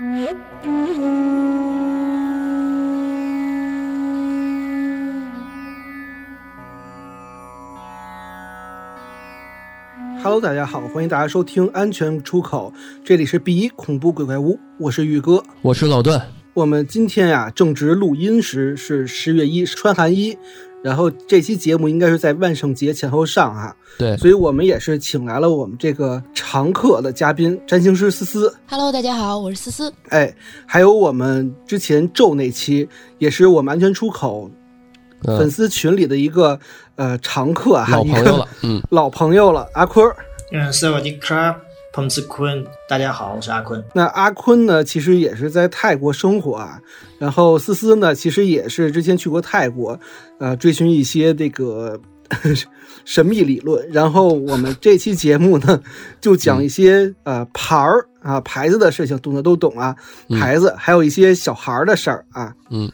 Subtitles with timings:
[0.00, 0.32] Hello，
[10.40, 12.72] 大家好，欢迎大家收听《安全出口》，
[13.04, 15.42] 这里是 B 一恐怖鬼怪屋，我是玉哥。
[15.62, 16.28] 我是老段。
[16.54, 20.38] 我们今天呀，正值录音时是十月一，穿寒衣。
[20.82, 24.16] 然后这期节目应该是在万圣节前后上哈，对。
[24.16, 28.54] 所以我们也是请来了我们这个常客的嘉宾，占星师思思。
[28.66, 29.92] 哈喽，大家好，我是思思。
[30.10, 30.32] 哎，
[30.66, 32.88] 还有我们之前咒那期，
[33.18, 34.50] 也是我们安全出口
[35.24, 36.58] 粉丝群里的一个
[36.94, 38.46] 呃常客哈，一个
[38.90, 40.08] 老朋友了，阿坤。
[40.52, 41.60] 嗯，萨瓦迪卡。
[41.92, 43.82] 彭志坤大家好我是阿坤。
[43.94, 46.80] 那阿坤呢其实也是在泰国生活啊
[47.18, 49.98] 然后思思呢其实也是之前去过泰国
[50.38, 51.98] 呃追寻一些这个
[53.04, 55.80] 神秘理论然后我们这期节目呢
[56.20, 59.96] 就讲一些呃牌儿啊牌子的事情懂的都懂啊
[60.38, 62.54] 牌子还有一些小孩儿的事儿啊。
[62.70, 62.90] 嗯。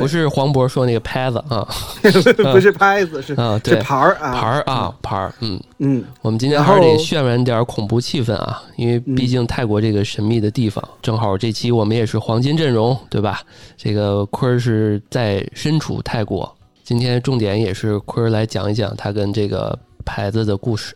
[0.00, 1.66] 不是黄渤说那个拍子啊。
[2.52, 13.40] 不是拍子，是啊，是对，牌儿啊，牌儿啊牌儿，嗯，嗯，我们今天还是得渲染点恐怖气氛啊，因为毕竟泰国这个神秘的地方，正好这期我们也是黄金阵容，对吧？
[13.76, 16.50] 这个坤儿是在身处泰国，
[16.82, 20.94] 今天重点也是坤儿来讲一讲他跟这个牌子的故事。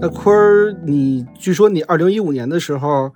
[0.00, 3.10] 那坤儿，你据说你二零一五年的时候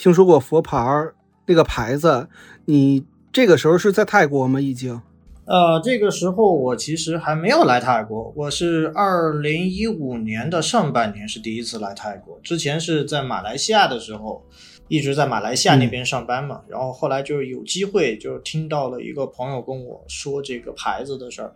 [0.00, 2.26] 听说过佛牌儿那个牌子，
[2.64, 4.58] 你这个时候是在泰国吗？
[4.58, 4.98] 已经？
[5.44, 14.42] 呃，这个时候我其实还没有来泰国，我是二零一五年的上半年是第一次来泰国，之前是在马来西亚的时候，
[14.88, 21.52] 一直在马来西亚那边上班嘛，然后后来就是有机会就听到了一个朋友跟我说这个牌子的事儿，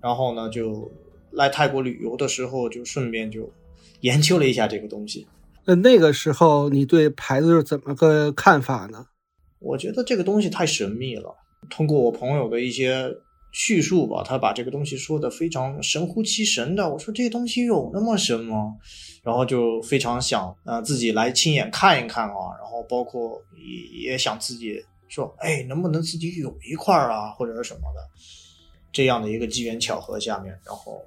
[0.00, 0.90] 然后呢就
[1.30, 3.48] 来泰国旅游的时候就顺便就
[4.00, 5.28] 研究了一下这个东西，
[5.66, 9.06] 那那个时候你对牌子是怎么个看法呢？
[9.60, 11.34] 我觉得这个东西太神秘了。
[11.70, 13.10] 通过我朋友的一些
[13.50, 16.86] 叙述吧，他把这个东西说的非常神乎其神的。
[16.92, 18.74] 我说这东西有那么神吗？
[19.22, 28.00] 然后就非常想呃自己来亲眼看一看啊，然后包括也也想自己说，哎，能不能自己有一块啊，或者是什么的，
[28.92, 31.00] 这样的一个机缘巧合下面，然后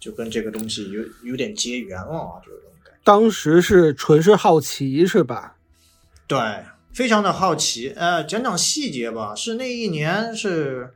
[0.00, 2.62] 就跟这个东西有有点结缘了啊，就是。
[3.04, 5.56] 当时是纯是好奇是吧？
[6.28, 6.38] 对，
[6.92, 7.90] 非常的好奇。
[7.96, 9.34] 呃，讲讲细节吧。
[9.34, 10.88] 是那一年是，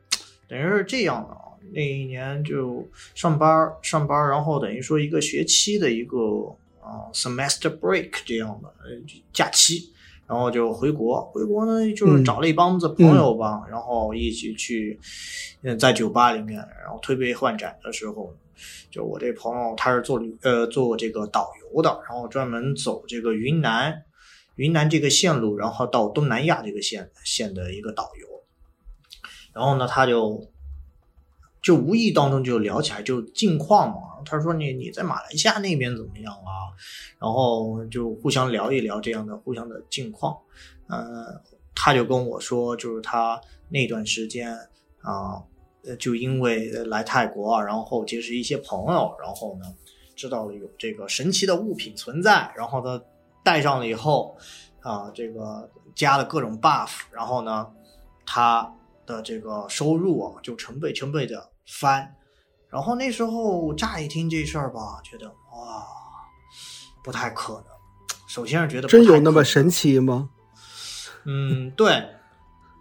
[0.47, 1.59] 等于是这样的啊。
[1.73, 6.17] 那一年就上班上班，然后等于说一个学期的一个
[6.81, 8.95] 啊、semester break 这样的呃
[9.33, 9.91] 假期，
[10.25, 11.21] 然后就回国。
[11.33, 14.97] 回国呢，就是找了一帮子朋友吧，然后一起去，
[15.61, 18.33] 嗯，在酒吧里面，然后推杯换盏的时候。
[18.89, 24.03] 就我这朋友，他是做旅呃做这个导游的，然后专门走这个云南
[24.55, 28.27] 云南这个线路，然后到东南亚这个线线的一个导游。
[29.53, 30.47] 然后呢，他就
[31.61, 33.95] 就无意当中就聊起来就近况嘛。
[34.25, 36.73] 他说你你在马来西亚那边怎么样啊？
[37.19, 40.37] 然后就互相聊一聊这样的互相的近况。
[40.87, 41.41] 呃，
[41.75, 44.53] 他就跟我说，就是他那段时间
[45.01, 45.43] 啊。
[45.95, 49.65] 就因为来泰国啊，然后结识一些朋友，然后呢，
[50.15, 53.01] 知道了有这个神奇的物品存在，然后呢，
[53.43, 54.37] 带上了以后，
[54.81, 57.67] 啊，这个加了各种 buff，然后呢，
[58.25, 58.71] 他
[59.05, 62.15] 的这个收入啊就成倍成倍的翻，
[62.69, 65.85] 然后那时候乍一听这事儿吧，觉得哇，
[67.03, 67.65] 不太可能。
[68.27, 70.29] 首先是觉得真有那么神奇吗？
[71.23, 72.05] 嗯，对。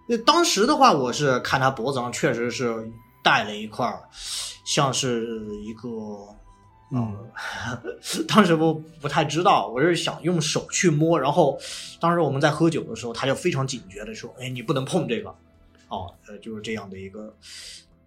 [0.07, 2.89] 那当时的话，我是看他脖子上确实是
[3.23, 4.01] 戴了一块儿，
[4.65, 5.89] 像是一个，
[6.93, 7.17] 嗯，
[8.29, 11.59] 当时不不太知道，我是想用手去摸，然后
[12.01, 15.35] 当时我们在喝酒的时候，他就非常警觉的说：“哎，你不能碰这个。”
[15.89, 17.33] 哦，呃，就是这样的一个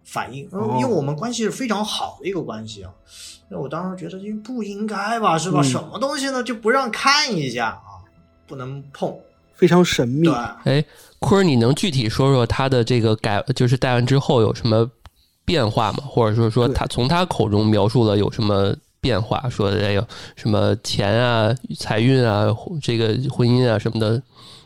[0.04, 2.92] 反应，哦因为我们关系是非常好的一个关系啊。
[3.48, 5.60] 那我当时觉得这不应该吧，是吧？
[5.60, 6.42] 嗯什么东西呢？
[6.42, 8.04] 就不让看一下啊，
[8.46, 9.18] 不能碰。
[9.60, 10.34] 非常神秘对。。
[10.64, 10.84] 哎，
[11.18, 14.90] 坤儿，你能具体说说他的这个改，就是戴完之后有什么
[15.44, 15.98] 变化吗？
[16.06, 19.46] 或者说说他从他口中描述了有什么变化？
[19.50, 20.02] 说哎呦
[20.34, 22.46] 什么钱啊、财运啊、
[22.82, 24.22] 这个婚姻啊什么的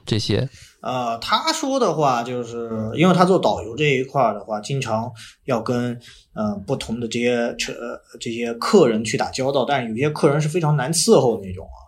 [0.06, 0.48] 这些。
[0.80, 5.10] 呃，他说的话就是，因为他做导游这一块儿的话，经常
[5.46, 5.92] 要跟
[6.34, 11.80] 嗯、呃不同的这些车呃这些客人去打交道，但是有些客人是非常难伺候那种啊。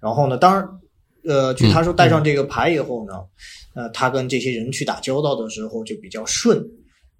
[0.00, 0.64] 然后呢，当然，
[1.28, 3.12] 呃，据他说带上这个牌以后呢，
[3.74, 6.66] 呃，他跟这些人去打交道的时候就比较顺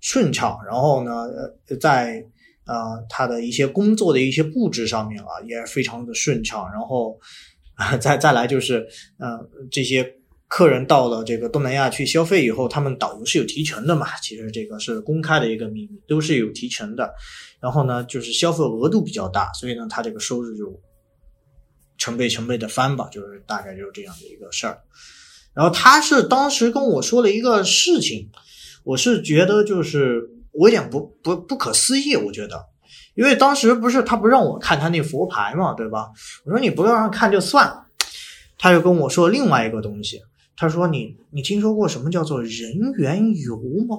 [0.01, 0.59] 顺畅。
[0.67, 1.13] 然后呢，
[1.69, 2.25] 呃，在
[2.67, 6.71] 呃，他的一些工作的一些布置上面啊，也非常的顺畅。
[6.73, 7.19] 然后，
[7.77, 8.87] 啊，再再来就是，
[9.19, 9.39] 呃，
[9.71, 10.15] 这些
[10.49, 14.07] 客人到了这个东南亚去消费以后，他们导游是有提成的嘛？
[14.23, 17.13] 其实这个是公开的一个秘密，都是有提成的。
[17.61, 20.81] 然后呢，就是消费额度比较大，所以呢，他这个收入就
[21.99, 24.81] 成倍成倍的翻吧，就是大概就是这样的一个事儿。
[25.53, 28.31] 然后他是当时跟我说了一个事情，
[28.85, 30.31] 我是觉得就是。
[30.50, 32.67] 我有点不不不可思议，我觉得，
[33.15, 36.09] 因为当时不是他不让我看他那佛牌嘛，对吧？
[36.45, 37.87] 我说你不要让看就算了，
[38.59, 40.21] 他就跟我说另外一个东西，
[40.56, 43.56] 他说你你听说过什么叫做人缘油
[43.87, 43.99] 吗？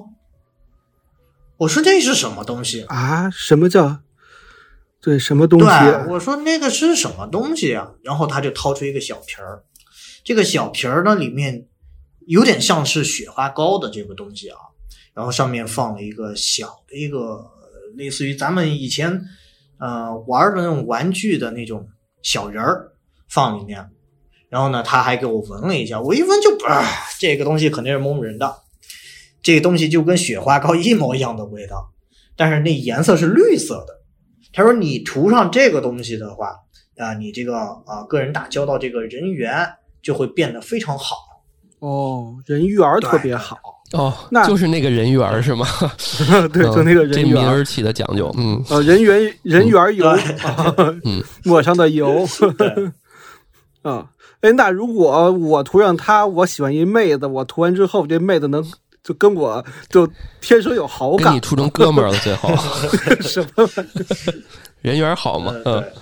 [1.56, 3.30] 我说这是什么东西啊？
[3.30, 4.00] 什么叫？
[5.02, 5.66] 对，什么东西？
[5.66, 7.90] 对我说那个是什么东西啊？
[8.02, 9.64] 然后他就掏出一个小瓶儿，
[10.24, 11.66] 这个小瓶儿呢里面
[12.26, 14.56] 有点像是雪花膏的这个东西啊。
[15.12, 17.44] 然后上面放了一个小的一个
[17.96, 19.20] 类似于咱们以前
[19.78, 21.88] 呃玩的那种玩具的那种
[22.22, 22.92] 小人儿
[23.28, 23.90] 放里面，
[24.48, 26.86] 然后呢他还给我闻了一下，我一闻就啊
[27.18, 28.54] 这个东西肯定是蒙人的，
[29.42, 31.90] 这个东西就跟雪花膏一模一样的味道，
[32.36, 33.99] 但是那颜色是绿色的。
[34.52, 36.48] 他说你涂上这个东西的话
[36.98, 39.68] 啊，你这个啊个人打交道这个人缘
[40.02, 41.16] 就会变得非常好
[41.78, 43.56] 哦，人缘特别好。
[43.92, 45.66] 哦，那就是那个人缘是吗？
[46.52, 47.12] 对，就那个人缘。
[47.12, 50.06] 这名儿起的讲究，嗯，呃，人缘人缘油，
[51.04, 52.24] 嗯， 抹上的油，
[53.82, 54.10] 啊，
[54.42, 58.64] 哎，那如果我涂上它，我喜欢一妹子，我涂完之后，这妹子能
[59.02, 60.08] 就跟我就
[60.40, 62.48] 天生有好感，跟你处成哥们儿了，最后
[63.20, 63.68] 什么
[64.80, 65.54] 人缘好嘛？
[65.64, 65.92] 嗯，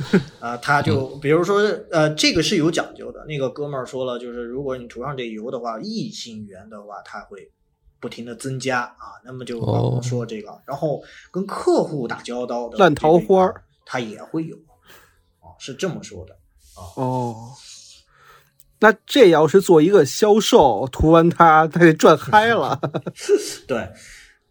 [0.40, 1.58] 啊，他就比如说，
[1.90, 3.24] 呃，这个是有讲究的。
[3.26, 7.50] 那个哥们儿说了，就是如果你涂上这油的话，异性缘的话，他会。
[8.00, 9.58] 不停的增加啊，那么就
[10.00, 11.02] 说这个，然后
[11.32, 13.52] 跟客户打交道的烂桃花，
[13.84, 14.54] 他也会有
[15.40, 16.32] 啊，是这么说的
[16.76, 16.86] 啊。
[16.94, 17.34] 哦，
[18.80, 22.80] 那这要是做一个销售，涂完它，他得赚嗨了。
[23.66, 23.88] 对，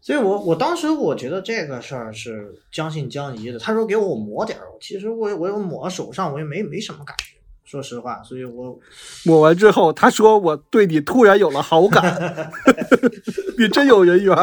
[0.02, 3.58] 所以我我当时我觉得这个事儿是将信将疑的。
[3.60, 7.24] 他说给我抹点儿，其实我我抹手上，我也没没什么感觉。
[7.64, 8.80] 说实话，所以我
[9.26, 12.54] 抹完之后，他说我对你突然有了好感，
[13.60, 14.36] 你真有人缘，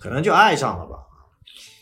[0.00, 0.96] 可能就爱上了吧。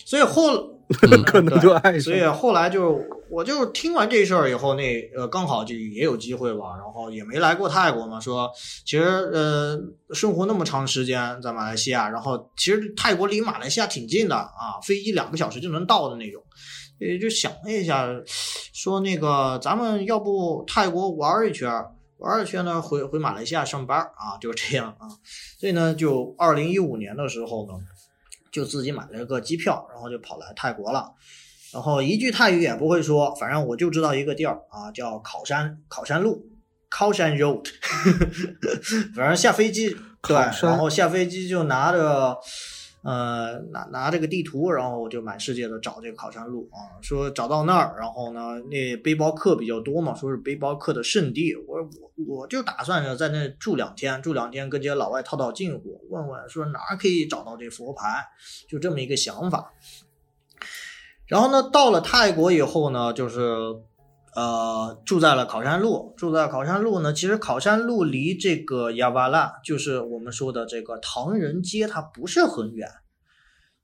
[0.05, 0.74] 所以后
[1.25, 3.01] 可能就爱上，所以后来就
[3.31, 8.51] 我就听完这事儿以后，那呃刚好就也有机会吧，然后也没来过泰国嘛，说
[8.85, 9.79] 其实呃
[10.15, 16.43] 生活那么长时间在马来西亚，然后其实泰国离马来西亚挺近的啊，飞机两个小时就能到的那种。
[17.01, 18.09] 也就想了一下，
[18.73, 21.69] 说那个咱们要不泰国玩一圈，
[22.19, 25.09] 玩一圈呢，回回马来西亚上班啊，就这样啊。
[25.59, 27.75] 所以呢，就二零一五年的时候呢，
[28.55, 31.13] 就自己买了个机票，然后就跑来泰国了。
[31.73, 36.47] 然后一句泰语也不会说，反正我就知道一个地儿啊，叫考山考山路，
[36.89, 37.67] 考山 road。
[39.17, 42.39] 反正下飞机对，然后下飞机就拿着。
[43.05, 58.25] 呃，拿拿这个地图，然后我就满世界的找这个考山路啊，说找到那儿，然后呢，那背包客比较多嘛，说是背包客的圣地，我我我就打算着在那住两天，住两天跟这些老外套套近乎，问问说哪可以找到这佛牌，
[58.69, 59.73] 就这么一个想法。
[61.27, 63.41] 然后呢，到了泰国以后呢，就是。
[64.35, 67.13] 呃，住在了考山路，住在考山路呢。
[67.13, 72.89] 其实考山路离这个亚瓦拉，就是我们说的这个唐人街，它不是很远。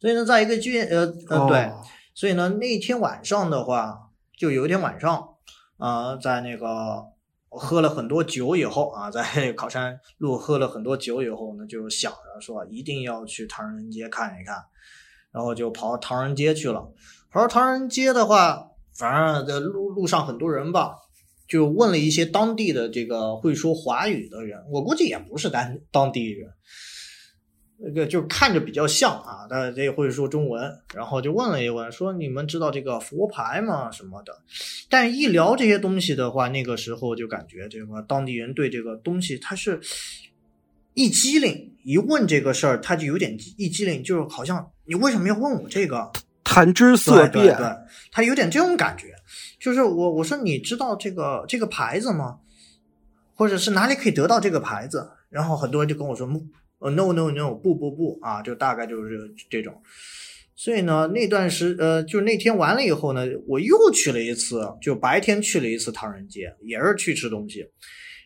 [0.01, 1.71] 所以呢，在一个剧，呃呃，对，
[2.15, 3.97] 所以呢，那天晚上的话，
[4.37, 5.29] 就有一天晚上，
[5.77, 7.05] 啊，在那个
[7.49, 9.23] 喝了很多酒以后啊，在
[9.55, 14.57] 考山路喝了很多酒以后呢，就想着说一定要去唐人街看一看，
[15.31, 16.93] 然后就跑到唐人街去了。
[17.31, 18.67] 跑到唐人街的话。
[18.95, 20.95] 反正在路路上很多人吧，
[21.49, 26.51] 就问了一些当地的这个会说华语的人，我估计也不是当当地人，
[27.79, 33.91] 那个就看着比较像啊，他也会说中文，然后就问了一问，说你们知道这个佛牌吗？
[33.91, 34.33] 什么的。
[34.91, 39.81] 但一聊这些东西的话，那个时候就感觉这个当地人对这个东西他是
[40.95, 46.13] 一机灵，一问这个事儿他就有点一机灵，就是好像你为什么要问我这个？
[46.45, 47.67] 谈之色变，对，
[48.11, 49.09] 他有点这种感觉，
[49.59, 52.39] 就是我我说你知道这个这个牌子吗？
[53.35, 55.11] 或者是哪里可以得到这个牌子？
[55.31, 56.29] 然后很多人就跟我说，
[56.81, 59.81] 呃，no no no，不不不啊，就大概就是这种。
[60.57, 67.65] 所以呢，那段时呃，就那天完了以后呢，我又去了一次，就白天去了一次唐人街，也是去吃东西，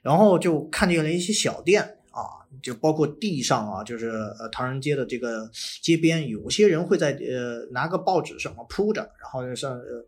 [0.02, 1.88] 然后就看见了一些小店啊，
[2.64, 5.50] 就包括地上啊，就是呃唐人街的这个
[5.82, 10.06] 街边，有些人会在呃拿个报纸什么铺着，然后上呃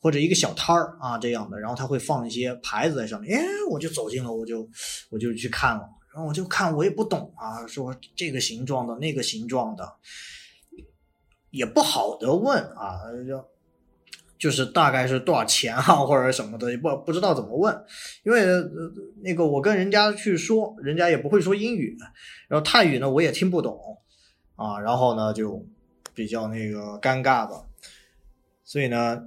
[0.00, 4.68] 或者一个小摊儿啊这样的，然后他会放一些牌子在上面，哎，我就走进了，我就
[5.10, 9.94] 我就去看了，然后我就看，我也不懂啊，说这个形状的那个形状的，
[11.50, 13.44] 也不好的问啊，就
[14.38, 17.84] 就是大概是多少钱啊， 或者什么的，也不不知道怎么问，
[18.24, 18.70] 因为、呃、
[19.22, 21.96] 那个我跟人家去说，人家也不会说英语，
[22.48, 23.78] 然后泰语呢我也听不懂
[24.54, 25.64] 啊，然后呢就
[26.14, 27.66] 比较那个尴尬吧，
[28.64, 29.22] 所以呢，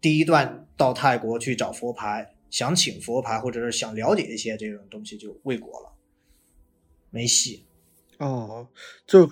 [0.00, 5.92] 第一段到泰国去找佛牌，想请佛牌或者是想了解一些这种东西就未果了，
[7.10, 7.64] 没戏。
[8.18, 8.66] 哦，
[9.06, 9.28] 就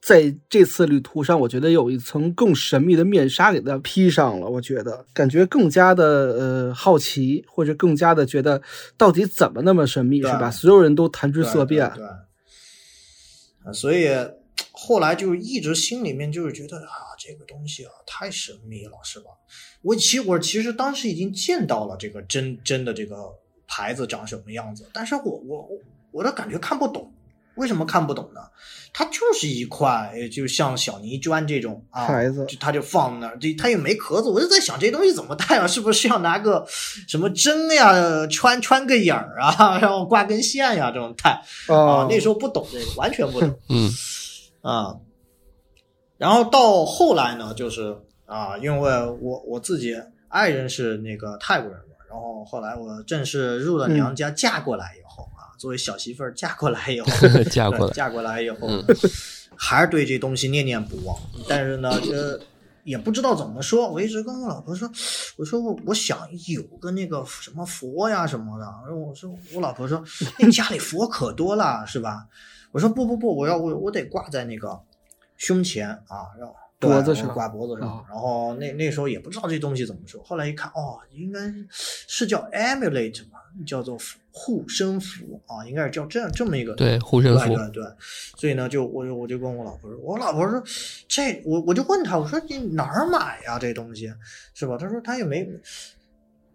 [0.00, 4.48] 在这次旅途上，我觉得有一层更神秘的面纱给它披上了。
[4.48, 8.62] 我觉得感觉更加的呃好奇，或者更加的觉得
[8.96, 10.50] 到底怎么那么神秘，是吧？
[10.50, 11.86] 所有人都谈之色变。
[11.90, 14.08] 对对对啊所以
[14.72, 19.26] 后来就一直心里面就是觉得啊，这个东西啊太神秘了，是吧？
[19.82, 23.16] 我其实我其实当时已经见到了这个真真的这个
[23.68, 25.78] 牌子长什么样子，但是我我我
[26.10, 27.12] 我的感觉看不懂。
[27.60, 28.40] 为什么看不懂呢？
[28.92, 34.28] 它就是一块，呃就像小泥砖这种啊，牌子就它就放那儿，这它也没壳子。
[34.28, 35.66] 我就在想，这东西怎么戴啊？
[35.68, 36.66] 是不是要拿个
[37.06, 41.30] 什么针呀，穿穿个眼儿啊， 然后挂根线呀，这种戴？
[41.68, 43.88] 啊哦，，那时候不懂这个，完全不懂嗯
[44.62, 44.96] 啊。
[46.18, 48.90] 然后到后来呢，就是啊，因为
[49.20, 49.94] 我我自己
[50.28, 54.96] 爱人是那个泰国人嘛，然后后来我正式入了娘家，嫁过来
[55.60, 57.06] 作为小媳妇儿嫁过来以后，
[57.52, 58.82] 嫁过来嫁过来以后嗯，
[59.54, 61.14] 还是对这东西念念不忘。
[61.46, 62.40] 但是呢，这
[62.82, 63.86] 也不知道怎么说。
[63.90, 64.90] 我一直跟我老婆说，
[65.36, 68.64] 我说我我想有个那个什么佛呀什么的。
[68.64, 70.02] 然后我说我老婆说，
[70.38, 72.26] 那家里佛可多了，是吧？
[72.72, 74.80] 我说不不不，我要我我得挂在那个
[75.36, 76.56] 胸前啊，然后。
[76.80, 81.38] 脖子上挂脖子上哦，然后那那时候也不知道这东西怎么说，后来一看，哦，应该
[81.68, 83.98] 是叫 amulet 吧，叫做
[84.30, 87.84] 护身符啊，应该是叫这样这么一个对护身符对对对，
[88.36, 90.62] 所以呢，就我就我就跟我老婆说，我老婆说
[91.08, 94.12] 这我我就问她，我说你哪儿买呀、这东西
[94.54, 94.76] 是吧？
[94.78, 95.48] 她说她也没。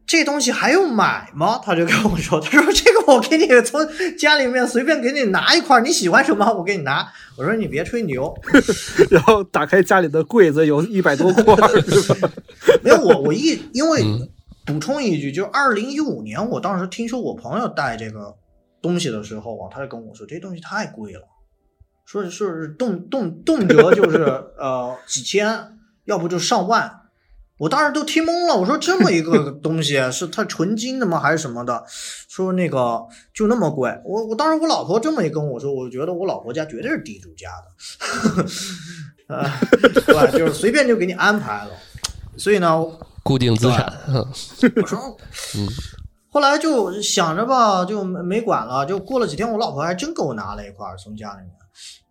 [0.08, 1.60] 这东西还用买吗？
[1.66, 3.82] 她就跟我说，她说这个我给你从
[4.16, 7.12] 家里面随便给你拿一块，你喜欢什么我给你拿。
[7.36, 8.32] 我说你别吹牛，
[9.10, 11.56] 然后打开家里的柜子，有一百多块？
[12.84, 14.30] 没有我我一因为嗯
[14.66, 18.36] 补充一句，就二零一五年，我当时听说我朋友带这个
[18.82, 21.22] 东西的时候啊，他就跟我说这东西太贵了，
[22.06, 24.24] 说是说是动动动辄就是
[24.58, 27.02] 呃几千，要不就上万。
[27.58, 31.86] 我当时都听懵了，我说这么一个东西是它纯金的吗，还是什么的？
[32.28, 33.02] 说那个
[33.34, 38.46] 就那么贵，我我当时我老婆这么一跟我说，我觉得我老婆家绝对是地主家的，
[39.34, 39.50] 呃，
[40.02, 40.28] 对吧？
[40.28, 41.72] 就是随便就给你安排了，
[42.36, 42.86] 所以呢，
[43.26, 44.16] 固定资产，嗯
[44.84, 45.18] 我说，
[46.30, 48.86] 后来就想着吧，就没没管了。
[48.86, 51.52] 就过了几天，我老婆还真给我拿了一块儿从家里面，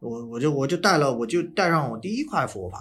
[0.01, 2.79] 我我就我就带了，我就带上我第一块佛牌。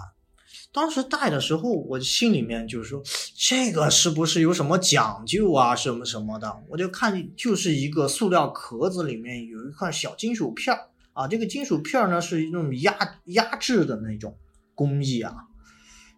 [0.72, 3.00] 当时带的时候，我心里面就是说，
[3.38, 6.52] 这个是不是有什么讲究啊，什么什么的？
[6.68, 14.36] 我就看就是一个塑料壳子里面有一块小金属片儿啊，这个金属片儿呢是一种压压制的那种
[14.74, 15.32] 工艺啊，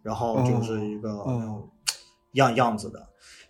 [0.02, 1.68] 然后就是一个、哦
[2.36, 3.06] 样样子的。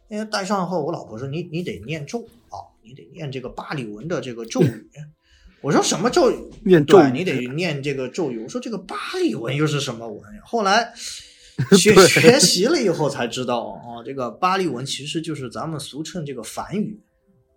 [0.08, 4.90] 因为戴上后，我老婆说你你得念咒啊，你得念这个巴里文的这个咒语。
[5.62, 6.34] 我说什么咒语？
[6.34, 8.38] 对，念咒语你得念这个咒语。
[8.38, 10.40] 我说这个巴里文又是什么文呀？
[10.44, 10.92] 后来
[11.76, 17.00] 学学习了以后才知道啊，这个巴利文其实就是咱们俗称这个梵语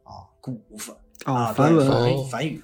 [0.03, 0.95] 啊，古梵
[1.25, 2.61] 啊，哦，梵文梵语。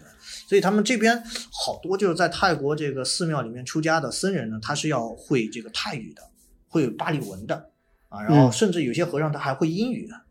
[0.47, 6.23] 所以他们这边好多就是在泰国这个寺庙里面出家的僧人呢，他是要会这个泰语的，
[6.67, 7.69] 会巴利文的
[8.15, 10.21] 啊，然后嗯甚至有些和尚他还会英语啊。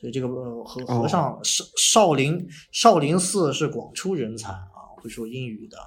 [0.00, 4.66] 所以这个呃和哦和尚少少林少林寺是广出人才啊，
[4.96, 5.78] 会说英语的。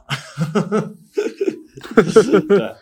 [2.48, 2.75] 对，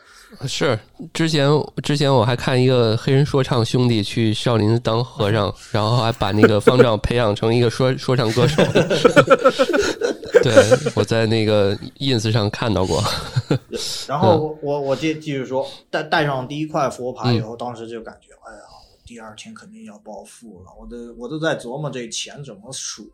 [0.47, 0.77] 是
[1.13, 1.49] 之前
[1.83, 8.61] 之前我还看一个黑人说唱兄弟去少林当和尚，然后还把那个方丈培养成一个说说唱歌手。
[10.43, 10.53] 对，
[10.95, 13.03] 我在那个 ins 上看到过。
[14.07, 20.71] 然后我我我接继续说，带带上第一块佛牌以后，当时就感觉，哎呀，我第二天肯定要暴富了。
[20.79, 23.11] 我都我都在琢磨这钱怎么数，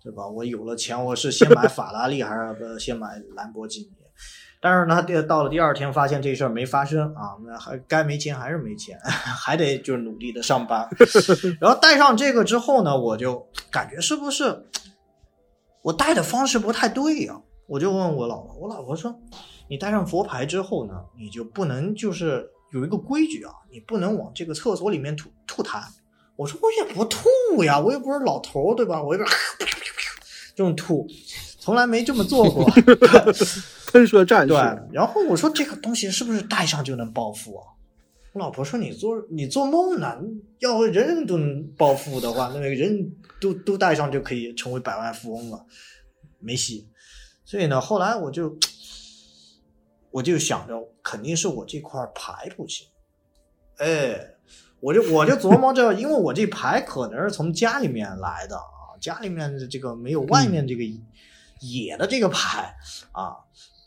[0.00, 0.28] 对吧？
[0.28, 3.88] 我有了钱，我是先买法拉利还是先买兰博基尼？
[4.64, 10.88] 但是呢，第到了第二天，发现这事儿没发生啊，那还该没钱还是没钱， 还得就是努力的上班。
[11.60, 14.64] 然后带上这个之后呢，我就感觉是不是
[15.82, 19.14] 我戴的方式不太对呀、我就问我老婆，我老婆说，
[19.68, 25.82] 你戴上佛牌之后呢，你就不能就是有一个规矩啊，你不能往这个厕所里面吐吐痰。
[26.36, 27.28] 我说我也不吐
[27.64, 29.02] 呀，我又不是老头，对吧？
[29.04, 29.28] 我一边
[30.56, 31.06] 这种吐，
[31.58, 32.66] 从来没这么做过。
[33.94, 34.56] 喷射战士对，
[34.92, 37.64] 然后我说这个东西是不是戴上就能暴富啊？
[38.32, 40.18] 我老婆说你做你做梦呢，
[40.58, 45.64] 要人人都能暴富的话，那个人都都戴上就可以成为百万富翁了，
[46.40, 46.88] 没戏。
[47.44, 48.58] 所以呢，后来我就
[50.10, 52.88] 我就想着，肯定是我这块牌不行，
[53.76, 54.34] 哎，
[54.80, 60.82] 我就我就琢磨着，因为我这牌可能是从家里面来的啊，家里面的这个没有外面这个
[61.60, 62.74] 野的这个牌
[63.12, 63.36] 啊。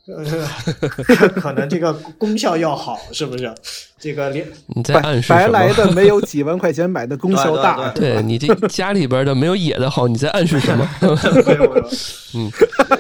[0.07, 3.53] 呃， 可能这个功效要好，是不是？
[3.99, 5.51] 这个连你在白白暗示什么？
[5.51, 10.87] 来的没有几万块钱买的功效大，对对你这家里边的没有野的好，你在暗示什么？
[11.45, 11.89] 没有没有，
[12.35, 12.51] 嗯，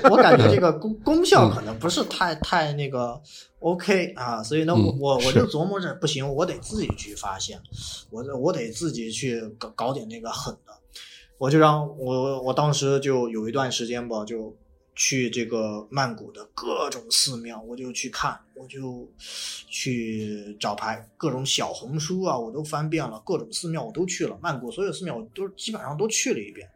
[0.09, 3.21] 我感觉这个功功效可能不是太太那个
[3.59, 7.59] OK 啊，所以呢，我我就琢磨着，不行，我得自己去发现，
[8.09, 10.73] 我我得自己去搞搞点那个狠的，
[11.37, 14.55] 我就让我我当时就有一段时间吧，就
[14.97, 26.67] 去这个曼谷的各种寺庙，我就去看，我就去找牌，各种小红书啊，我都翻遍了，各种寺庙我都去了，曼谷所有寺庙我都基本上都去了一遍。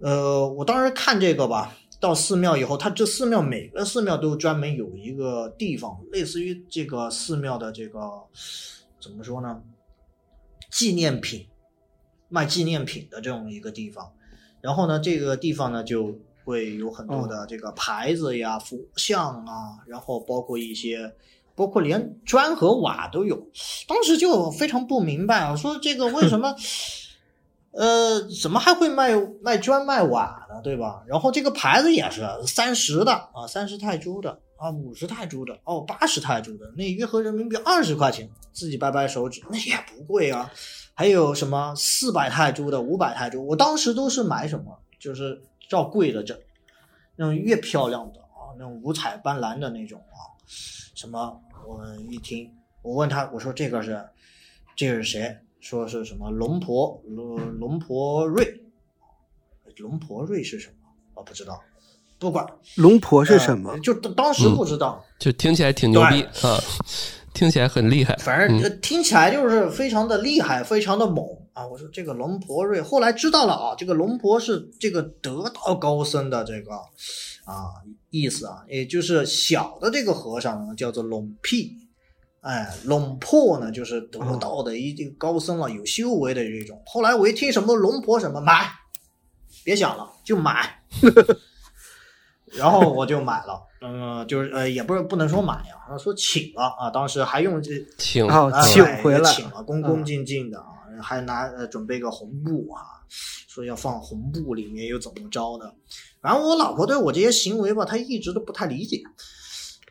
[0.00, 8.00] 呃，我当时看这个吧，到寺庙以后，它这寺庙每个寺庙都专门有一个地方，类似于这个寺庙的这个
[9.00, 9.62] 怎么说呢？
[10.70, 11.46] 纪念品，
[12.28, 14.12] 卖纪念品的这种一个地方。
[14.60, 21.12] 然后呢，这个地方呢就会有很多的这个牌子呀、佛像啊，然后包括一些，
[21.54, 23.46] 包括连砖和瓦都有。
[23.86, 26.54] 当时就非常不明白啊，说这个为什么？
[27.72, 30.60] 呃，怎么还会卖卖砖卖瓦呢？
[30.62, 31.02] 对吧？
[31.06, 40.50] 然后这个牌子也是三十的啊，三十泰铢的啊，五十泰铢的哦，八十泰铢的，那约合人民币二十块钱，自己掰掰手指，那也不贵啊。
[40.92, 45.40] 还有什么四百泰铢的、五百泰铢，我当时都是买什么，就是
[45.72, 46.38] 照贵的整，
[47.16, 50.28] 那种越漂亮的啊，那种五彩斑斓的那种啊，
[50.94, 54.06] 什么我一听，我问他，我说这个是
[54.76, 55.38] 这个是谁？
[55.60, 58.62] 说是什么龙婆龙龙婆瑞，
[59.78, 60.74] 龙婆瑞是什么？
[61.14, 61.58] 我不知道，
[62.18, 63.80] 不管龙婆是什么呃？
[63.80, 66.60] 就当当时不知道，就听起来挺牛逼啊，
[67.34, 68.16] 听起来很厉害。
[68.16, 71.66] 反正呃听起来就是非常的厉害，非常的猛啊！
[71.66, 76.72] 我说这个龙婆瑞，后来知道了啊，这个龙婆是这个得道高僧的这个
[77.44, 81.76] 啊意思啊，也就是小的这个和尚呢叫做龙屁，
[82.40, 86.80] 哎，龙婆呢就是得道的一这个高僧了，有修为的这种。
[86.86, 88.66] 后来我一听什么龙婆什么买，
[89.64, 90.82] 别想了，就买。
[92.54, 98.28] 然后我就买了，嗯、就是呃，也不是不能说买呀，说请了啊，当时还用这请
[98.64, 100.66] 请回来请了，恭恭敬敬的啊，
[101.02, 102.80] 还拿呃准备个红布啊，
[103.48, 105.74] 说要放红布，里面又怎么着的？
[106.20, 109.02] 反正我老婆对我这些行为吧，她一直都不太理解，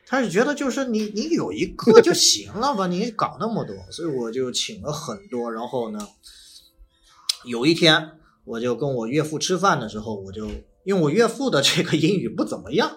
[0.05, 6.07] 她是觉得就是你你有一个就行了吧，你搞那么多，所以我就请了很多，然后呢，
[7.45, 8.11] 有一天
[8.45, 10.47] 我就跟我岳父吃饭的时候，我就。
[10.83, 12.89] 因为我岳父的这个英语不怎么样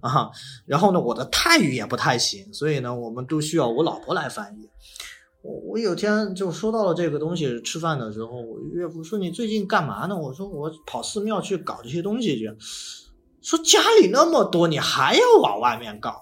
[0.00, 0.30] 啊，
[0.66, 4.68] 然后呢，我的泰语也不太行，所以呢，我们都需要我老婆来翻译。
[5.42, 12.52] 我我有天就说到了这个东西，吃饭的时候，我岳父说：“你最近干嘛呢？”我说：“我跑寺庙去搞这些东西去。”
[13.40, 16.20] 说家里那么多，你还要往外面搞，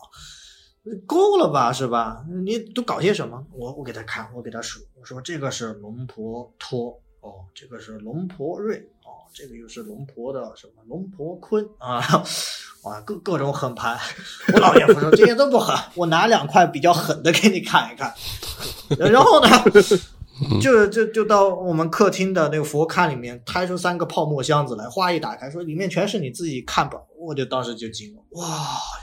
[1.07, 1.73] 够了吧？
[1.73, 2.23] 是吧？
[2.45, 3.43] 你都搞些什么？
[3.53, 8.87] 我我给他看，我给他数，我说这个是龙婆托，哦，这个是龙婆瑞，
[9.35, 12.01] 这个又是龙婆的什么龙婆坤啊，
[12.85, 13.99] 哇，各各种狠牌。
[14.53, 18.15] 我老岳父说这些都不狠，我拿两块比较狠的给你看一看。
[18.97, 19.49] 然后呢，
[20.63, 27.01] 就就就到我们客厅的那个佛龛里面，开出三个泡沫箱子来，哗一打开，说里面全是你自己看吧。
[27.19, 28.47] 我就当时就惊了，哇，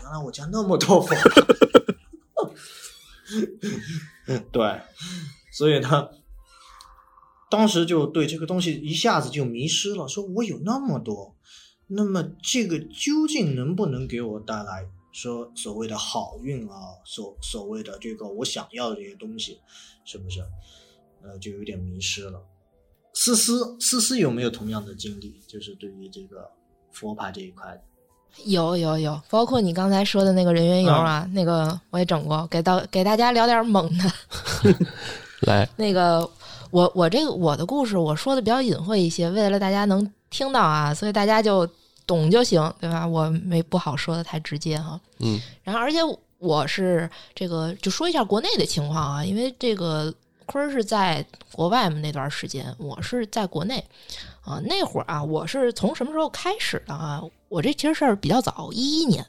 [0.02, 1.14] 原来我家那么多佛。
[4.50, 4.80] 对，
[5.52, 6.08] 所以呢，
[7.52, 11.36] 当时就对这个东西一下子就迷失了，说我有那么多，
[11.88, 19.60] 那么这个究竟能不能给我带来说所谓的好运啊，所所谓的这个我想要的这些东西，
[20.06, 20.40] 是不是？
[21.22, 22.42] 呃，就有点迷失了。
[23.14, 25.36] 思思思思有没有同样的经历？
[25.46, 26.50] 就是对于这个
[26.94, 27.82] 佛牌这一块的，
[28.46, 34.12] 有有有，包括你刚才说的那个人员油啊，那个我也整过，给到给大家聊点猛的。
[35.42, 36.30] 来，那个
[36.72, 41.68] 我我这个我的故事我说的比较隐晦一些，为了大家能听到啊，所以大家就
[42.08, 43.06] 懂就行，对吧？
[43.06, 45.00] 我没不好说的太直接哈。
[45.20, 46.00] 嗯，然后而且
[46.40, 50.14] 我是这个就说一下国内的情况啊，因为这个
[50.46, 53.84] 坤儿是在国外嘛那段时间，我是在国内
[54.42, 54.60] 啊。
[54.66, 57.22] 那会儿啊，我是从什么时候开始的啊？
[57.50, 59.26] 我这其实事儿比较早，一一年。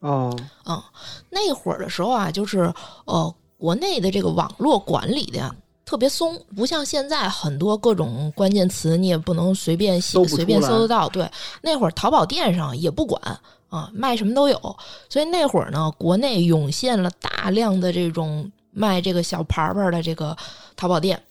[0.00, 0.82] 哦，嗯，
[1.30, 2.72] 那会儿的时候啊，就是
[3.06, 5.54] 呃，国内的这个网络管理的呀
[5.86, 11.08] 特别松，不像现在很多各种关键词你也不能随便写随便搜得到。
[11.08, 11.30] 对，
[11.62, 13.22] 那会儿淘宝店上也不管
[13.68, 14.76] 啊，卖什么都有，
[15.08, 20.36] 所以那会儿呢，国内涌现了大量的这种卖这个小牌牌的这个
[20.74, 21.22] 淘宝店。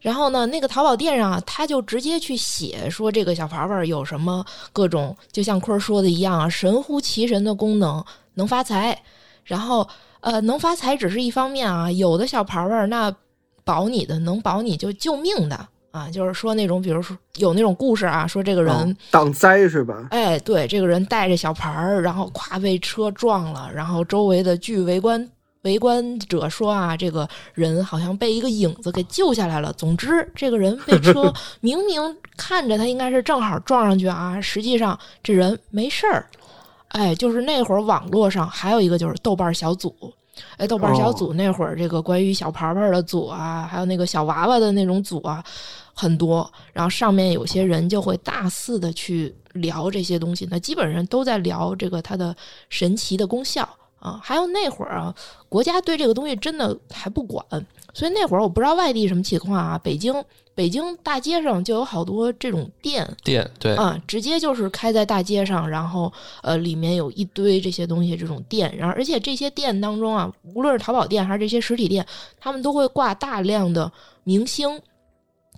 [0.00, 8.02] 然后呢，那个淘宝店上啊，他就直接去写说这个小牌牌有什么各种，就像坤儿说的一样啊，神乎其神的功能，
[8.34, 8.98] 能发财。
[9.44, 9.86] 然后
[10.20, 13.14] 呃，能发财只是一方面啊，有的小牌牌那
[13.64, 18.72] 保你的，能保你就救命的啊，就是说那种，比如说有那种故事啊，说这个人。
[18.72, 20.06] 哦挡灾是吧？
[20.10, 25.28] 哎，对，这个人带着小牌儿，然后咵被车撞了，然后周围的据围观
[25.62, 29.72] 围观者说啊，这个人好像被一个影子给救下来了。
[29.72, 36.26] 总之，这个人被车 明明看着他应该是正好撞上去啊，实际上这人没事儿。
[36.88, 39.94] 哎，就是那会儿网络上还有一个就是豆瓣小组。
[40.56, 45.42] 哎，豆瓣小组那会儿，这个关于小牌牌的组啊，还有那个小娃娃的那种组啊，
[45.94, 46.50] 很多。
[46.72, 52.34] 然后上面有些人就会大肆的去聊这些东西，那基本上都在聊这个它的
[52.68, 53.68] 神奇的功效
[54.00, 54.18] 啊。
[54.20, 55.14] 还有那会儿啊，
[55.48, 57.44] 国家对这个东西真的还不管，
[57.94, 60.12] 所以那会儿我不知道外地什么情况啊，北京
[60.52, 72.04] 北京大街上就有好多这种店，店对，啊，直接就是开在大街上，然后呃，里面有一堆这些东西，这种店，然后而且这些店当中啊，无论是淘宝店还是这些实体店，
[72.38, 73.90] 他们都会挂大量的
[74.24, 74.78] 明星，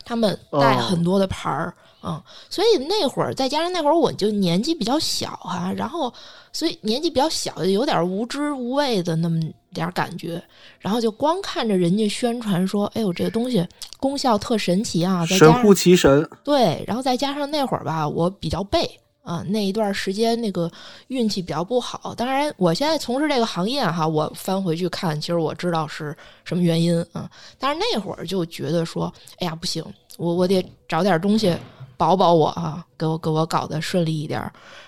[0.05, 1.75] 他们带哦很多的牌儿。
[2.05, 6.12] 嗯，所以那会儿再加上那会儿我就年纪比较小哈、然后
[6.53, 9.41] 所以年纪比较小，有点无知无畏的那么
[9.73, 10.43] 点儿感觉，
[10.81, 13.65] 然后就光看着人家宣传说，哎呦这个东西
[14.01, 16.29] 功效特神奇啊，再加上神乎其神。
[16.43, 20.71] 对，然后再加上那会儿吧，我比较背啊，那一段时间那个
[21.09, 22.15] 运气比较不好。
[22.15, 27.31] 当然，我现在从事这个行业哈，我翻回去看，其实我知道是什么原因啊。
[27.59, 29.85] 但是那会儿就觉得说，哎呀，不行，
[30.19, 31.57] 我我得找点东西
[31.97, 34.41] 保保我啊，给我给我搞得顺利一点。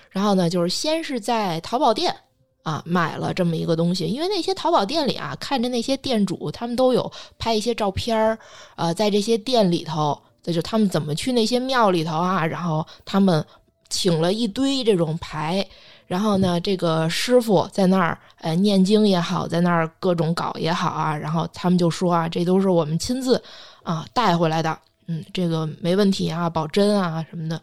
[0.09, 2.15] 然后呢，就是先是在淘宝店。
[2.63, 8.35] 啊，买了这么一个东西，因为那些淘宝店里啊，看着那些店主他们都有拍一些照片儿，
[8.75, 13.45] 呃，在这些店里头，这就他们怎么去那些庙里头啊，然后他们
[13.89, 15.65] 请了一堆这种牌，
[16.07, 23.41] 然后呢，这个师傅在那儿呃念经也好，在那儿各种搞也好啊，然后他们就说啊，这都是我们亲自
[23.83, 27.61] 啊带回来的，嗯，这个没问题啊，保真啊什么的。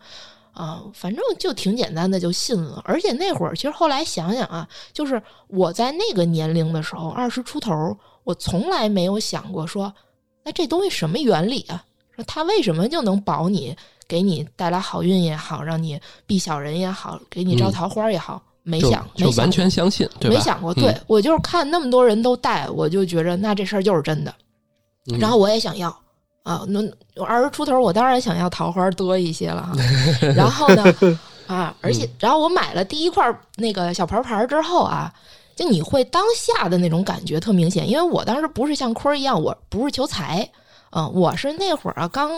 [0.54, 2.82] 啊，反正就挺简单的，就信了。
[2.84, 9.90] 而且那会儿，其实后来想想啊，就是我在那个年龄的时候，二十出头，我从来没有想过说，
[10.44, 11.82] 那这东西什么原理啊？
[12.14, 13.74] 说它为什么就能保你，
[14.12, 20.28] 给你带来好运也好，让你避小人也好，给你招桃花也好，没想，没想就完全相信，对？
[20.30, 20.70] 没想过。
[20.74, 24.30] 嗯对、我就是看那么多人都带，我就觉着那这事儿就是真的。
[25.10, 25.88] 嗯然后我也想要
[26.42, 26.82] 啊，那
[27.16, 29.72] 我二十出头，我当然想要桃花多一些了哈。
[30.36, 30.84] 然后呢，
[31.46, 35.10] 啊， 而且然后我买了第一块那个小牌牌之后啊，
[35.56, 40.46] 就你会当下的那种感觉特明显，因为我当时不是像坤儿一样，我不是求财，
[40.90, 42.30] 嗯、我是那会儿啊刚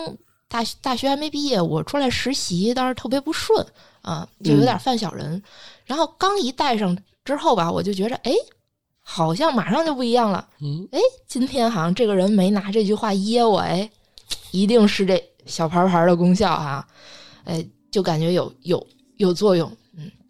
[0.47, 3.65] 大大学还没毕业，我出来实习，当时特别不顺
[4.01, 5.41] 啊，就有点犯小人。
[5.85, 8.31] 然后刚一戴上之后吧，我就觉着哎。
[9.07, 13.87] 好像马上就不一样了，嗯，哎，今天好像这个人没拿这句话噎我，哎，
[14.49, 16.87] 一定是这小牌牌的功效哈、
[17.43, 19.71] 哎，就感觉有有有作用。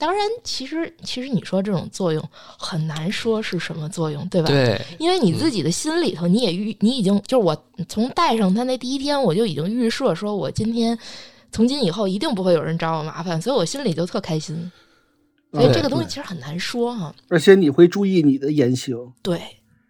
[0.06, 2.24] 嗯，当然，其实其实你说这种作用
[2.60, 4.48] 很难说是什么作用，对吧？
[4.48, 10.98] 对，因为你自己的心里头，你也预，你已经就是我从戴上它那第一天，我就已经预设说，我今天
[11.52, 14.72] 从今以后一定不会有人找我麻烦，所以我心里就特开心。
[15.52, 19.42] 所以这个东西其实很难说哈、而且你会注意你的言行，对，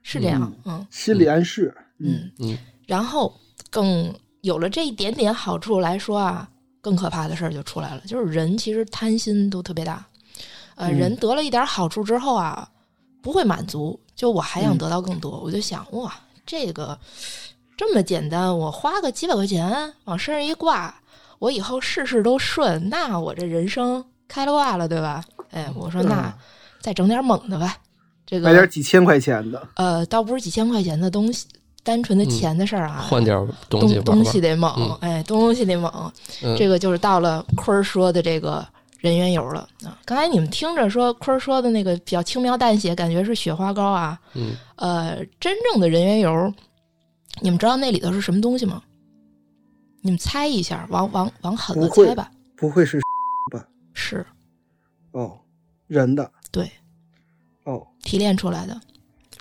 [0.03, 1.75] 是这样，嗯心理暗示。
[1.97, 3.33] 嗯嗯然后
[3.71, 6.47] 更有了这一点点好处来说啊，
[6.85, 10.05] 更可怕的事儿就出来了，就是人其实贪心都特别大，
[10.75, 10.93] 呃，嗯。
[10.95, 12.69] 人得了一点好处之后啊，
[13.23, 14.77] 不会满足，就我还想嗯。
[14.77, 16.13] 得到更多，我就想哇，
[16.45, 16.95] 这个
[17.75, 20.93] 这么简单，我花个几百块钱往身上一挂，
[21.39, 25.25] 我以后事事都顺，那我这人生开了挂了，对吧？
[25.49, 26.33] 哎，我说那嗯
[26.81, 27.77] 再整点猛的吧，
[28.27, 31.47] 这个买点几千块钱的，呃，倒不是几千块钱的东西，
[31.85, 33.37] 单纯的钱的事儿啊，换点
[33.69, 36.11] 东东西得猛，嗯哎，东西得猛。
[36.41, 38.67] 嗯这个就是到了坤儿说的这个
[38.99, 39.97] 人缘油了啊。
[40.03, 44.19] 刚才你们听着说坤儿说的那个比较轻描淡写，感觉是雪花膏啊。
[44.33, 46.51] 嗯，呃，真正的人缘油，
[47.39, 48.81] 你们知道那里头是什么东西吗？
[50.01, 52.31] 你们猜一下，往往往狠了猜吧。
[52.57, 52.99] 不会是
[53.53, 54.25] 吧是
[55.11, 55.37] 哦，
[55.87, 56.69] 人的对，
[57.63, 58.81] 哦，提炼出来的，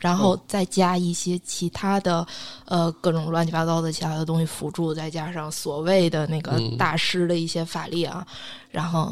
[0.04, 2.26] 然后再加一些其他的，
[2.66, 6.76] 呃，各种乱七八糟的其他的东西辅助，再加上所谓的那个嗯。
[6.76, 8.26] 大师的一些法力啊，
[8.70, 9.10] 然后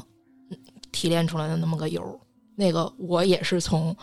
[0.50, 0.59] 嗯
[0.92, 2.20] 提炼出来的那么个油，
[2.55, 3.96] 那个我也是从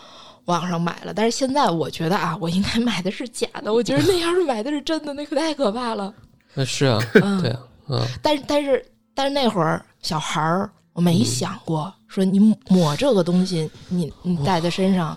[0.46, 6.12] 网上买了，但是现在我觉得啊，我应该买的是假的， 我觉得那要是买的是真的，那可太可怕了。
[6.54, 15.16] 那 是啊，嗯，对啊，嗯，但是但是但是那会儿小孩儿，我没想过、说你抹这个东西，你你带在身上，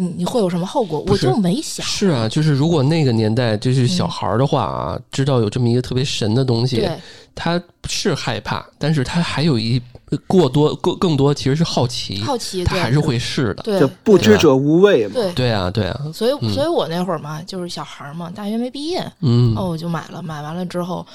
[0.00, 1.04] 你你会有什么后果？
[1.06, 1.84] 我就没想。
[1.84, 6.88] 是啊，就是如果那个年代就是小孩儿的话啊，知道有这么一个特别神的东西，
[7.34, 9.80] 他是害怕，但是他还有一
[10.26, 13.62] 过多更更多其实是好奇，好奇，他还是会试的。
[13.62, 15.12] 对不知者无畏嘛。
[15.14, 15.32] 对。
[15.34, 20.22] 对啊，对啊，所以，嗯所以我那会儿嘛，就是小孩儿嘛，大学没毕业，嗯哦，我就买了。
[20.22, 21.06] 买完了之后，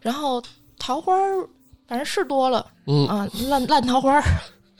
[0.00, 0.42] 然后
[0.78, 1.48] 桃花儿
[1.88, 4.22] 反正是多了嗯，啊，烂烂桃花儿，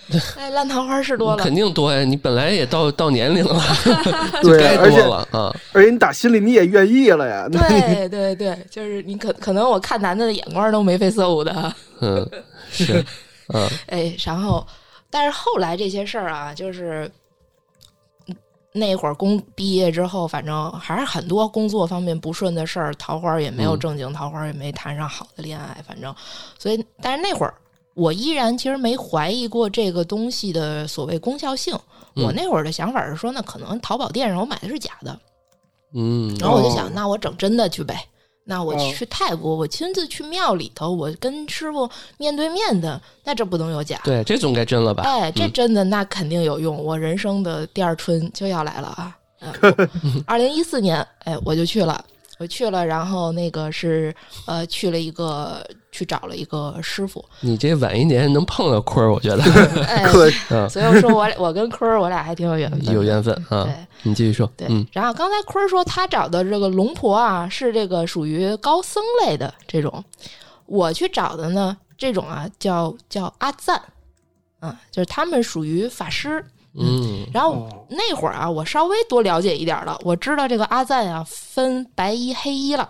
[0.39, 3.61] 哎，烂桃花是多了肯，定多呀，你本来也到到年龄了，
[4.43, 5.55] 对该而且多了啊。
[5.73, 7.49] 而且你打心里你也愿意了呀。
[7.51, 12.29] 对对对，就是你可可能我看男的的眼光都眉飞色舞的，嗯，
[12.71, 13.05] 是，
[13.55, 14.67] 嗯哎，然后，
[15.11, 17.11] 但是后来这些事儿啊，就是
[18.27, 18.35] 嗯
[18.73, 26.15] 那会儿工毕业之后，反正还是很多工作方面不顺的事儿，桃花也没有嗯正经桃花，也没谈上好的恋爱，反正，
[26.59, 27.55] 所以，但是那会儿
[27.95, 31.75] 我依然其实没怀疑过这个东西的所谓功效性。
[32.15, 35.19] 我嗯那会儿的想法是说，那可能淘宝店上我买的是假的，
[35.95, 38.07] 嗯，然后我就哦想，那我整真的去呗。
[38.47, 43.99] 那我哦去泰国，我亲自去庙里头，我跟师傅面对面的，那这不能有假。
[44.05, 45.03] 对，这总该真了吧？
[45.03, 49.17] 哎，这嗯真的那肯定有用，我人生的第二春就要来了啊！
[50.27, 52.05] 二零一四年，哎，我就去了，
[52.45, 54.15] 我去了，然后那个是
[54.47, 59.43] 呃去了一个去找了一个师傅，你这晚一年能碰到坤儿，我觉得
[59.89, 60.05] 哎，
[60.69, 63.65] 所以我说我我跟坤儿我俩还挺有缘分，有缘分啊。
[63.65, 63.75] 对。
[64.03, 70.05] 你继续说，对，嗯然后刚才坤儿说他找的这个龙婆啊，是这个属于高僧类的这种，
[70.67, 73.81] 我去找的呢，这种啊叫叫阿赞，
[74.61, 76.45] 嗯，就是他们属于法师。
[76.77, 82.89] 嗯然后哦那会儿啊，我稍微多了解一点了，我知道这个阿赞啊分白衣黑衣了，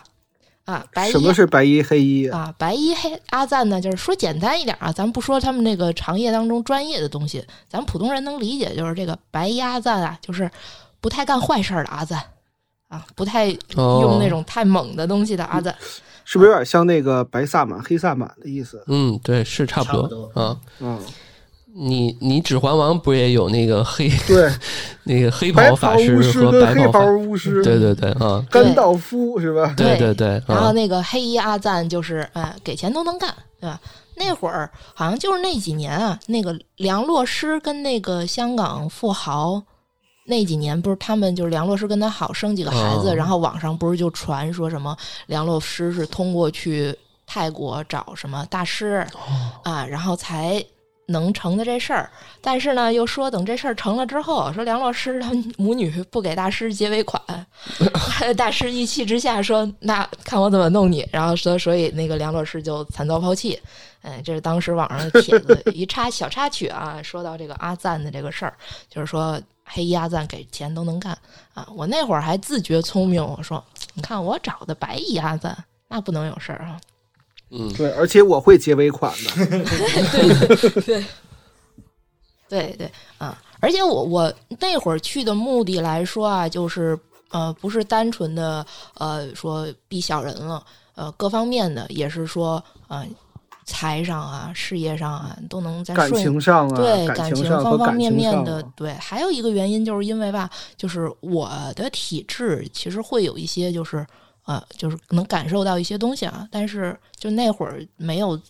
[0.64, 2.29] 啊，白衣什么是白衣黑衣？
[2.29, 10.51] 啊，白衣黑阿赞呢，就是说简单一点啊，咱不说他们那个行业当中专业的东西，咱普通人能理解，就是这个白衣阿赞啊，就是
[11.01, 12.23] 不太干坏事儿的阿赞
[12.88, 15.77] 啊，不太哦用那种太猛的东西的阿赞。
[16.27, 18.83] 是不是有点像那个白萨满、黑萨满的意思？
[18.87, 20.59] 嗯，对，是差不差不多多啊。
[20.81, 20.99] 嗯，
[21.77, 24.49] 你你指环王不也有那个黑对，
[25.03, 27.05] 那个黑袍法师和白袍？
[27.17, 29.75] 巫师，对对对啊， 甘道夫是吧？
[29.77, 33.81] 对对对对然后啊，那个黑衣阿赞就是，哎，给钱都能干，对吧？
[34.17, 39.61] 那会儿好像就是那几年啊，那个梁洛施跟那个香港富豪
[40.27, 49.05] 那几年，不是他们就是梁洛施跟他好生几个孩子，哦然后网上不是就传说什么梁洛施是通过去泰国找什么大师、
[49.65, 50.65] 啊，然后才。
[51.07, 57.23] 能成的这事儿，但是呢，又说等这事儿成了之后，说梁老师他们母女不给大师结尾款，
[58.37, 63.61] 大师一气之下说：“那看我怎么弄你。”然后说，所以那个梁老师就惨遭抛弃。
[64.03, 68.55] 哎，这是当时网上的帖子一插小插曲啊，说到这个阿赞的这个事儿，
[68.90, 71.17] 就是说黑衣阿赞给钱都能干
[71.55, 71.67] 啊。
[71.75, 73.62] 我那会儿还自觉聪明，我说
[73.95, 75.57] ：“你看我找的白衣阿赞，
[75.88, 76.79] 那不能有事儿啊。
[77.55, 79.47] 嗯对，而且我会结尾款的。
[80.83, 81.05] 对”
[82.49, 86.99] 对对啊，而且我我那会儿去的目的来说啊，就是
[87.31, 88.64] 呃，不是单纯的
[88.99, 90.64] 呃说避小人了，
[90.95, 93.07] 呃，各方面的也是说呃。
[93.67, 104.07] 财上啊，事业上啊，都能在感顺情上啊，对感情方方面面的啊，对，还有一个原因就是因为吧，就是我的体质其实会有一些就是
[104.44, 108.40] 呃，就是能感受到一些东西啊，但是就那会儿没有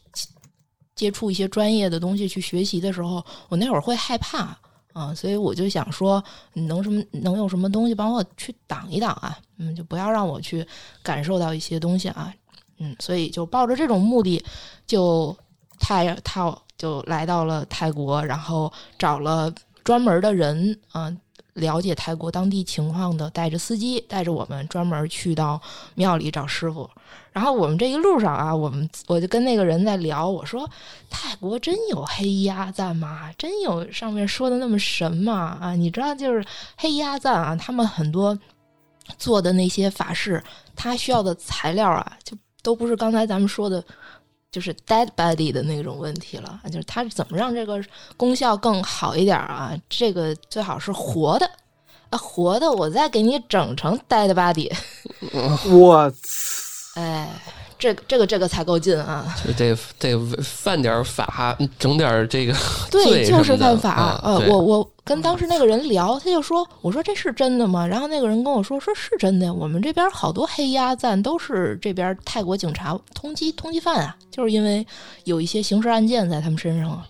[0.94, 4.56] 接触一些专业的东西去学习的时候，我那会儿会害怕
[4.92, 9.38] 啊，所以我就想说，能什么能有什么东西帮我去挡一挡啊？
[9.58, 10.66] 嗯，就不要让我去
[11.02, 12.32] 感受到一些东西啊。
[12.78, 14.44] 嗯，所以就抱着这种目的，
[14.86, 15.36] 就
[15.78, 16.42] 泰泰
[16.76, 19.52] 就来到了泰国，然后找了
[19.84, 21.16] 专门的人，嗯、
[21.54, 25.60] 了解泰国当地情况的，带着司机带着我们专门去到
[25.94, 26.88] 庙里找师傅。
[27.32, 30.68] 然后我们这一路上啊，我们我就跟那个人在聊，我说
[31.10, 33.30] 泰国真有黑鸭赞吗？
[33.36, 35.58] 真有上面说的那么神吗？
[35.60, 36.44] 啊，你知道就是
[36.76, 38.38] 黑鸭赞啊，他们很多
[39.18, 40.42] 做的那些法事，
[40.76, 43.82] 他需要的材料啊，就都不是刚才咱们说的。
[44.54, 47.82] 就是 dead body 的那种问题了，就是它怎么让这个
[48.16, 49.76] 功效更好一点啊？
[49.88, 51.50] 这个最好是活的，
[52.10, 54.72] 啊，活的我再给你整成 dead body。
[55.72, 56.12] 我
[56.94, 57.28] 哎，
[57.84, 59.36] 这个这个这个才够劲啊！
[59.58, 62.54] 得得犯点法，整点这个
[62.90, 63.90] 对，就是犯法。
[63.90, 74.86] 啊、呃，我我跟当时那个人聊，他就说：“我说这是真的吗？”然后那个人跟我说：“说是真的，我们这边好多黑鸭赞都是这边泰国警察通缉通缉犯啊，就是因为
[75.24, 77.06] 有一些刑事案件在他们身上啊。”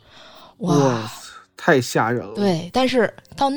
[0.59, 1.13] 哇，哇，
[1.57, 3.49] 太吓人了。，对，但是到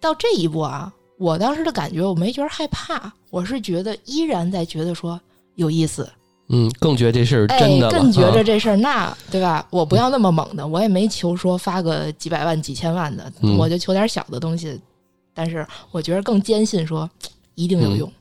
[0.00, 5.20] 到这一步啊，我当时的感觉我没觉得害怕，我是觉得依然在觉得说
[5.56, 6.10] 有意思，
[6.50, 9.66] 嗯，更觉得这事儿哎真的，了，更觉着啊这事儿那对吧？
[9.70, 14.78] 我不要那么猛的，我也没求说发个几百万、几千万的，嗯我就求点小的东西。
[15.34, 17.08] 但是我觉得更坚信说
[17.54, 18.12] 一定有用，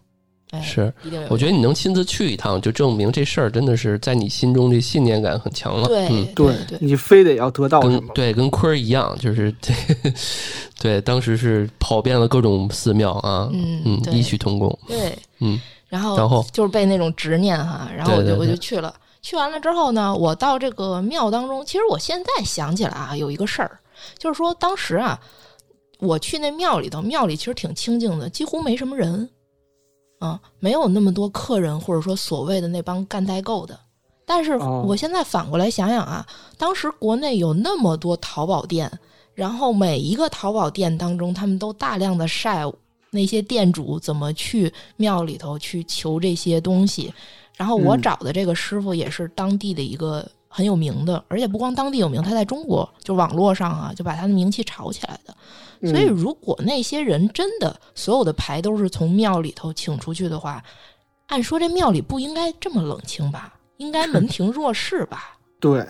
[0.61, 0.93] 是。
[1.03, 1.27] 一定有用。
[1.31, 5.87] 我觉得你能亲自去一趟，就证明这事儿真的是在你心中这信念感很强了。
[5.87, 7.99] 对嗯，对对，你非得要得到什么？
[7.99, 10.13] 跟对跟坤儿一样，就是对
[10.79, 14.77] 对，当时是跑遍了各种寺庙啊，嗯对异曲同工。
[14.87, 18.93] 对，嗯，然后就是被那种执念哈，然后我就我就去了。
[19.21, 23.79] 去完了之后呢，我到这个庙当中，其实我现在想起来啊，有一个事儿，
[24.17, 25.19] 就是说当时啊，
[25.99, 29.29] 我去那庙里头，庙里其实挺清静的，几乎没什么人，
[30.19, 33.77] 啊，没有那么多客人，或者说所谓的那帮干代购的。
[34.25, 36.25] 但是哦我现在反过来想想啊，
[36.57, 38.89] 当时国内有那么多淘宝店，
[39.33, 42.63] 然后每一个淘宝店当中，他们都大量的晒
[43.17, 47.11] 那些店主怎么去庙里头去求这些东西。
[47.55, 55.35] 然后我嗯找的这个师傅也是当地的一个很有名的，而且不光当地有名，他在中国就网络上啊就把他的名气炒起来的。
[55.89, 60.63] 所以，嗯如果那些人真的所有的牌都是从庙里头请出去的话，
[61.27, 63.53] 按说这庙里不应该这么冷清吧？
[63.77, 65.37] 应该门 庭若市吧？
[65.59, 65.85] 对，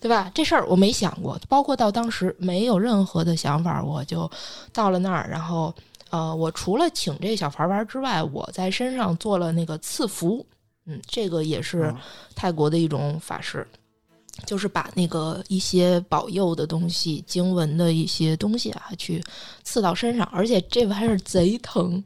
[0.00, 0.30] 对吧？
[0.34, 4.30] 这事儿我没想过，包括到当时没有任何的想法，我就
[4.72, 5.74] 到了那儿，然后
[6.14, 10.46] 呃，我除了请这小牌玩之外，我在身上做了那个赐福，
[10.86, 11.96] 嗯，这个也是哦
[12.36, 13.66] 泰国的一种法事。
[14.46, 19.22] 就是把那个一些保佑的东西、经文的一些东西啊，去
[19.62, 22.02] 刺到身上，而且这玩意儿贼疼，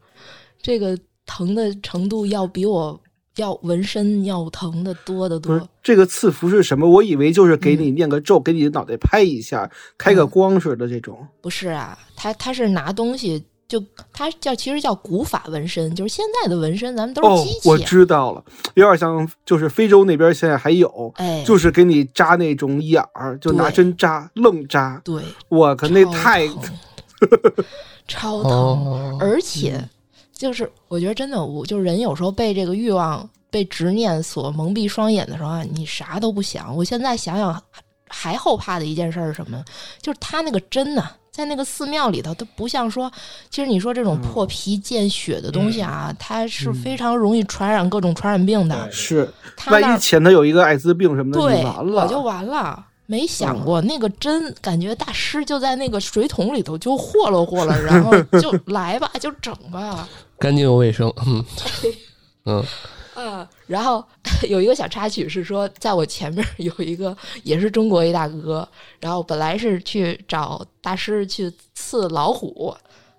[0.60, 3.00] 这个疼的程度要比我
[3.36, 5.68] 要纹身要疼的多得多。
[5.82, 6.86] 这个赐福是什么？
[6.86, 11.26] 我以为就是给你念个咒，给你的脑袋拍一下，开个嗯光似的这种。
[11.40, 18.42] 不是啊，他他是拿东西，就它叫其实叫古法纹身，就是现在的纹身咱们都哦是机，器、我知道了，
[18.74, 24.98] 有点像，就是非洲那边现在还有，哎，就是给你扎那种眼儿，就拿针扎，愣扎。
[25.04, 26.62] 对，我靠，那 超太疼
[28.06, 29.78] 超疼，哦，而且
[30.32, 36.74] 就是我觉得真的，我就是人有时候被这个欲望、被执念所蒙蔽双眼的时候啊，你啥都不想。
[36.74, 37.62] 我现在想想
[38.08, 39.62] 还后怕的一件事儿是什么？
[40.00, 43.10] 就是他那个针呐、在那个寺庙里头，它不像说，
[43.50, 48.92] 其实你说这种破皮见血的东西啊，它是非常容易传染各种传染病的对。
[48.92, 49.32] 是，
[49.66, 52.02] 万一前头有一个艾滋病什么的，对你完了。
[52.02, 52.84] 我就完了。
[53.10, 60.06] 没想过那个针，感觉大师就在那个水桶里头就和了和了，然后就 来吧，就整吧。
[60.38, 61.42] 干净又卫生，嗯
[62.44, 62.64] 嗯
[63.18, 64.04] 啊，然后
[64.48, 68.66] 有一个小插曲是说，在我前面有一个也是中国一大哥，
[69.00, 72.74] 然后本来是去找大师去刺老虎，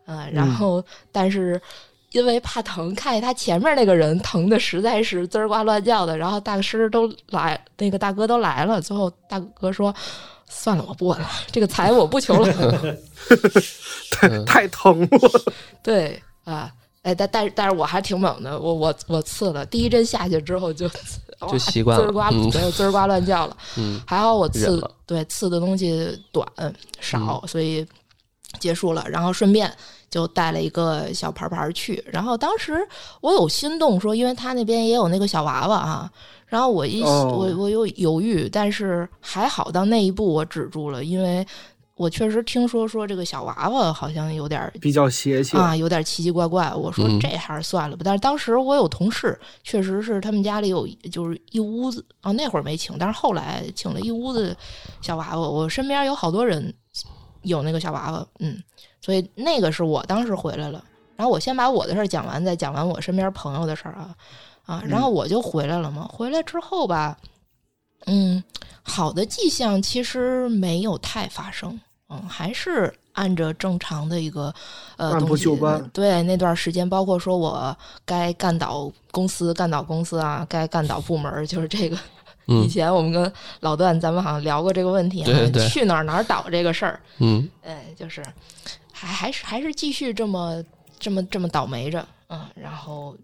[0.05, 1.61] 嗯、然后但是
[2.11, 9.93] 因为怕疼，看见他前面那个人疼的实在是滋儿呱乱叫的，然后大师都来，那个大哥都来了，最后大哥说。
[10.51, 12.51] 算了，我不问了，这个财我不求了。
[14.09, 15.07] 太太疼了。
[15.83, 20.89] 对啊，哎，但但是但是我还挺猛的，我我我刺了，第一针下去之后就
[21.49, 23.55] 就习惯了滋儿呱嗯没有滋儿呱乱叫了。
[23.77, 27.85] 嗯，还好我刺了对刺的东西短嗯少，所以
[28.59, 29.05] 结束了。
[29.07, 29.73] 然后顺便
[30.09, 32.03] 就带了一个小牌牌去。
[32.05, 32.85] 然后当时
[33.21, 36.11] 我有心动说，因为他那边也有那个小娃娃啊。
[36.47, 41.45] 然后我一、哦我我又犹豫，但是还好到那一步我止住了，因为
[41.99, 45.57] 我确实听说说这个小娃娃好像有点儿比较邪气。
[45.57, 46.73] 啊，有点奇奇怪怪。
[46.73, 48.03] 我说嗯这还是算了吧。
[48.05, 54.55] 但是当时我有同事，确实是他们家里有就是一屋子啊，那会儿没请，但是后来请了一屋子
[55.01, 55.49] 小娃娃。
[55.49, 56.73] 我身边有好多人
[57.41, 58.57] 有那个小娃娃，嗯，
[59.01, 60.81] 所以那个是我当时回来了。
[61.17, 64.15] 然后我先把我的事儿讲完，再讲完我身边朋友的事儿啊
[64.65, 66.07] 啊，然后我就回来了嘛。
[66.09, 67.17] 回来之后吧，
[68.05, 68.41] 嗯，
[68.83, 71.77] 好的迹象其实没有太发生，
[72.09, 74.53] 嗯，还是按着正常的一个
[74.97, 81.95] 呃按部东西就班对那段时间，包括说我该干倒公司、干倒公司啊，该干倒部门，就是这个。
[82.45, 87.47] 以嗯前我们跟老段咱们好像聊过这个问题啊，对对对去哪儿哪儿倒这个事儿，嗯。
[87.61, 88.23] 哎，就是
[88.91, 90.63] 还还是还是继续这么
[90.97, 93.15] 这么这么倒霉着，嗯，然后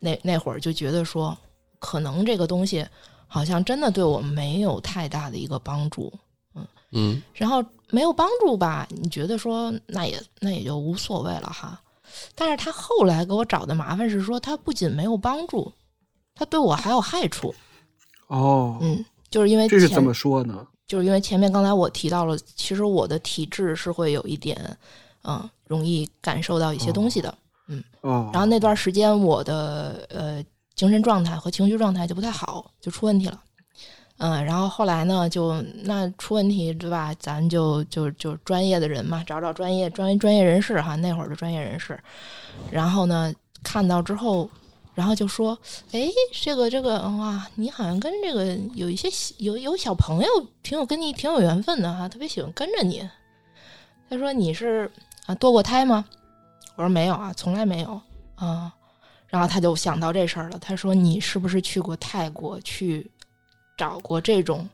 [0.00, 1.38] 那那会儿就觉得说，
[1.78, 2.84] 可能这个东西
[3.28, 6.12] 好像真的对我没有太大的一个帮助，
[6.56, 7.22] 嗯嗯。
[7.34, 11.80] 然后没有帮助吧，你觉得说那也那也就无所谓了哈。
[12.34, 15.70] 但是他后来给我找的麻烦是说，他不仅没有帮助，
[16.34, 17.54] 他对我还有害处。
[18.28, 20.66] 哦，嗯，就是因为前这是怎么说呢？
[20.86, 24.58] 就是因为前面刚才我提到了，其实我的体质是会有一点，
[25.24, 27.32] 嗯，容易感受到一些东西的。
[28.00, 30.42] 哦，然后那段时间我的呃
[30.74, 33.38] 精神状态和情绪状态就不太好，就出问题了。
[34.18, 37.14] 嗯，然后后来呢，就那出问题对吧？
[37.20, 41.98] 咱就就就专业的人嘛，找找专业专业专业人士哈，那会儿的专业人士。
[42.70, 44.50] 然后呢，看到之后，
[44.94, 45.56] 然后就说
[45.92, 49.08] ：“哎，这个这个哇，你好像跟这个有一些
[49.38, 50.28] 有有小朋友
[50.64, 53.08] 挺有跟你挺有缘分的哈，特别喜欢跟着你。”
[54.10, 54.90] 他说：“你是
[55.26, 56.04] 啊堕过胎吗？”
[56.74, 58.00] 我说：“没有啊，从来没有
[58.34, 58.74] 啊。”
[59.28, 63.08] 然后他就想到这事儿了，他说：“你是不是去过泰国去
[63.78, 64.68] 找过这种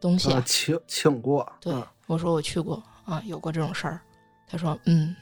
[0.00, 3.98] 东西啊？”呃请请过，对嗯，我说我去过啊，有过这种事儿。
[4.48, 5.16] 他说，嗯，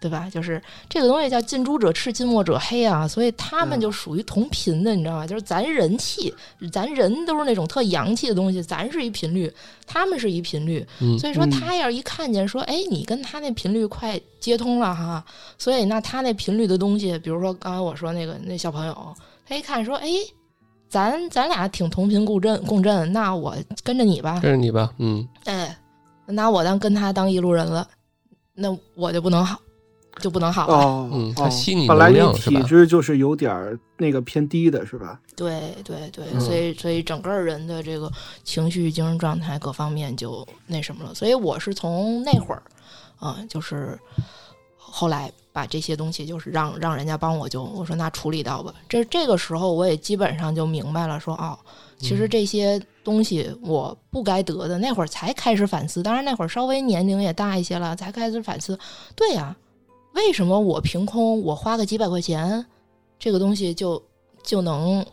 [0.00, 0.30] 对吧？
[0.30, 5.26] 就是这个东西叫近朱者赤，近墨者黑啊，所以他们嗯就属于同频的，你知道吗？
[5.26, 6.32] 就是咱人气，
[6.72, 9.52] 咱人都是那种特洋气的东西，咱是一频率，
[9.84, 15.24] 他们是一频率，嗯所以说嗯他要是一看见说，哎，你跟他那频率快接通了哈，
[15.58, 20.08] 所以那他那频率的东西，比如说刚才我说那个那小朋友，他一看说，哎。
[20.92, 24.92] 咱咱俩挺同频共振共振，那我跟着你吧，跟着你吧？
[24.98, 25.74] 嗯哎，
[26.26, 27.88] 拿我当跟他当一路人了，
[28.52, 29.58] 那我就不能好，
[30.20, 30.74] 就不能好了。
[30.74, 35.18] 哦，嗯它哦吸你本来你体质就是有点儿那个偏低的，是吧？
[35.34, 38.12] 对对对，嗯所以所以整个人的这个
[38.44, 41.14] 情绪、精神状态各方面就那什么了。
[41.14, 42.62] 所以我是从那会儿，
[43.18, 43.98] 啊、就是
[44.76, 48.74] 后来把这些东西就是让让人家帮我就我说那处理到吧。
[48.88, 51.58] 这这个时候我也基本上就明白了说，哦，
[51.98, 56.02] 其实这些东西我不该得的，那会儿才开始反思。
[56.02, 58.78] 当然那会儿稍微年龄也大一些了，才开始反思。
[59.14, 59.54] 对呀、
[60.14, 62.64] 为什么我凭空我花个几百块钱，
[63.18, 64.02] 这个东西就
[64.42, 65.04] 就能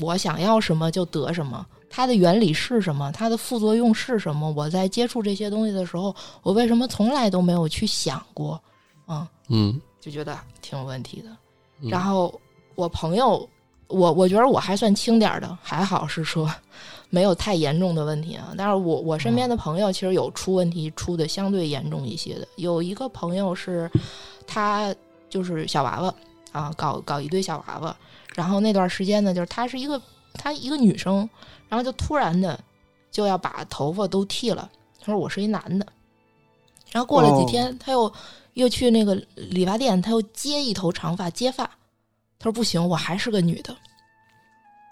[0.00, 1.64] 我想要什么就得什么？
[1.88, 3.10] 它的原理是什么？
[3.12, 4.52] 它的副作用是什么？
[4.54, 8.60] 我在接触这些东西的时候，我为什么从来都没有去想过？
[9.48, 11.28] 嗯，嗯就觉得挺有问题的。
[11.80, 12.40] 嗯然后
[12.74, 13.48] 我朋友，
[13.88, 16.50] 我我觉得我还算轻点儿的，还好是说
[17.10, 18.54] 没有太严重的问题啊。
[18.56, 22.48] 但是我我身边的朋友其实有出问题，出的相对严重一些的。
[22.56, 23.90] 有一个朋友是，
[24.46, 24.94] 他
[25.28, 26.14] 就是小娃娃
[26.52, 27.96] 啊，搞搞一堆小娃娃。
[28.34, 30.00] 然后那段时间呢，就是她是一个
[30.34, 31.28] 她一个女生，
[31.68, 32.58] 然后就突然的
[33.10, 34.70] 就要把头发都剃了。
[35.00, 35.86] 她说我是一男的，
[36.90, 38.12] 然后过了几哦天，她又
[38.56, 41.64] 又去那个理发店，他又接一头长发接发。
[42.38, 43.74] 他说不行，我还是个女的，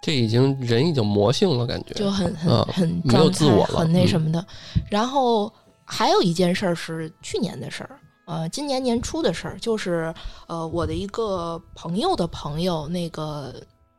[0.02, 4.46] 这已经人已经魔性了，感觉就很很、啊很没有自我了很那嗯什么的。
[4.90, 5.52] 然后
[5.84, 10.14] 还有一件事儿是去年的事儿，呃，今年年初的事儿，就是
[10.46, 13.54] 呃，我的一个朋友的朋友，那个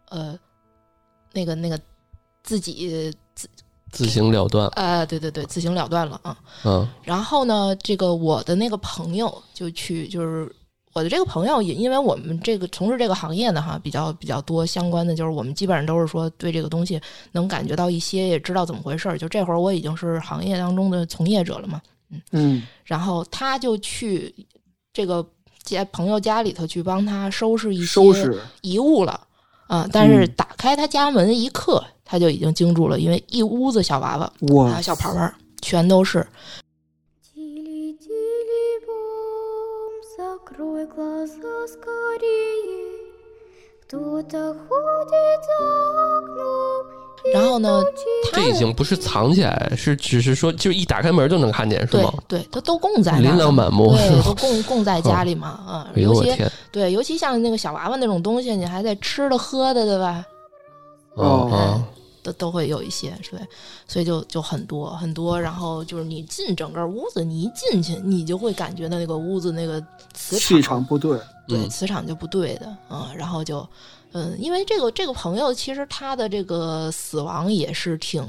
[0.09, 0.37] 呃，
[1.31, 1.79] 那个那个
[2.43, 3.47] 自己自
[3.91, 4.67] 自行了断。
[4.69, 6.37] 呃，对对对，自行了断了啊。
[6.63, 10.53] 嗯然后呢，这个我的那个朋友就去，就是
[10.93, 16.99] 我的这个朋友也因为我们这个从事这个行业的哈，比较比较多相关的，就是我们基本上都是说对这个东西
[17.31, 19.17] 能感觉到一些，也知道怎么回事儿。
[19.17, 21.81] 就这会儿我已经是行业当中的从业者了嘛，
[22.31, 24.33] 嗯，然后他就去
[24.93, 25.25] 这个
[25.63, 29.19] 家朋友家里头去帮他收拾一些收拾遗物了
[29.66, 36.26] 啊、但是嗯打开他家门一刻，他就已经惊住了，因为一屋子小娃娃哇啊、小牌牌儿全都是。
[37.32, 42.98] Тили-тили-бом, закрой глаза скорее.
[43.82, 45.58] Кто-то ходит за
[46.18, 46.53] окном.
[47.33, 47.83] 然后呢，
[48.31, 52.13] 他这已经不是藏起来，是只是说就一打开门就能看见，是对吗？
[52.27, 53.21] 对，它都供在那儿。
[53.21, 56.51] 琳琅满目对，都供供在家里嘛，啊、哎呦尤其我天！
[56.71, 60.25] 对，尤其像那个小娃娃那种东西，你还得吃的喝的，对吧？
[61.15, 61.49] 哦。
[61.51, 61.83] 哦，
[62.23, 63.39] 都都会有一些，对，
[63.87, 69.79] 所以就就很多很多，然后就是你进整个屋子，你一进去，你就会感觉到那个屋子那个
[70.13, 73.67] 磁气场不对，对，嗯磁场就不对的嗯、然后就，
[74.17, 78.23] 嗯，因为这个这个朋友其实他的这个死亡也是挺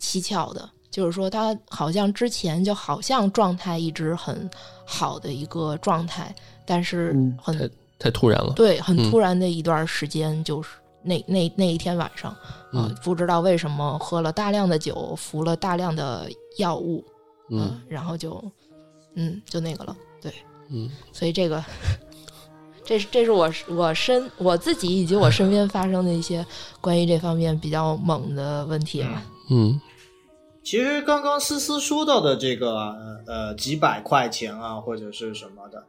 [0.00, 4.48] 蹊跷的，就是说他好像之前就好像状态一直很
[4.84, 6.32] 好的一个状态，
[6.64, 7.68] 但是嗯很、太
[7.98, 8.52] 太突然了。
[8.54, 10.68] 对，很嗯突然的一段时间，就是
[11.02, 12.38] 那那那一天晚上，啊、
[12.72, 17.04] 嗯不知道为什么喝了大量的酒，服了大量的药物，
[17.50, 18.40] 嗯然后就，
[19.14, 20.32] 嗯，就那个了，对。
[20.68, 21.64] 嗯所以这个，
[22.86, 26.46] 这是这是我我身我自己以及我身边发生的一些
[26.80, 29.22] 关于这方面比较猛的问题嘛。
[29.50, 29.78] 嗯
[30.62, 35.84] 其实刚刚思思说到的这个呃呃几百块钱啊，或者是什么的，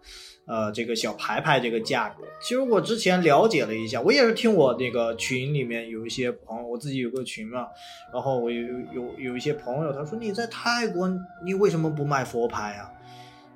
[0.45, 7.65] 呃这个小牌牌这个价格，其实我之前了解了一下，我也是听我那个群里面有一些朋友，我自己有个群嘛，
[8.13, 8.61] 然后我有
[8.93, 11.11] 有有一些朋友他说你在泰国
[11.43, 12.91] 你为什么不卖佛牌啊？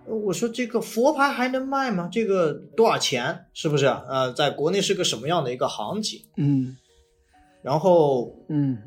[0.07, 2.09] 呃我说这个佛牌还能卖吗？
[2.11, 3.45] 这个多少钱？
[3.53, 3.85] 是不是？
[3.85, 6.25] 呃，在国内是个什么样的一个行情？
[6.37, 6.75] 嗯
[7.61, 8.77] 然后嗯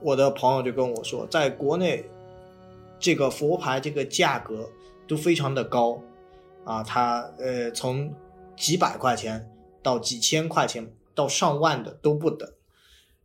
[0.00, 2.04] 我的朋友就跟我说，在国内
[2.98, 4.68] 这个佛牌这个价格
[5.08, 6.00] 都非常的高
[6.64, 8.14] 啊，它呃从
[8.56, 9.50] 几百块钱
[9.82, 12.48] 到几千块钱到上万的都不等。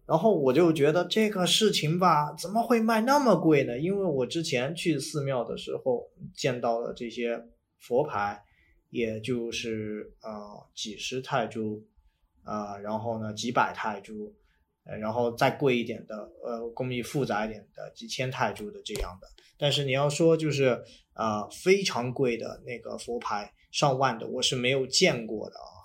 [0.07, 3.77] 然后我就觉得这个事情吧，怎么会卖那么贵呢？
[3.77, 7.41] 因为我之前去寺庙的时候见到的这些
[7.79, 8.43] 佛牌，
[8.89, 11.81] 也就是呃几十泰铢，
[12.43, 14.33] 啊、然后呢几百泰铢，
[14.99, 19.27] 然后再贵一点的，呃，工艺复杂一点的，几千泰铢的这样的。
[19.57, 20.83] 但是你要说就是
[21.13, 25.80] 呃非常贵的那个佛牌，上万的，我是没有见过的啊。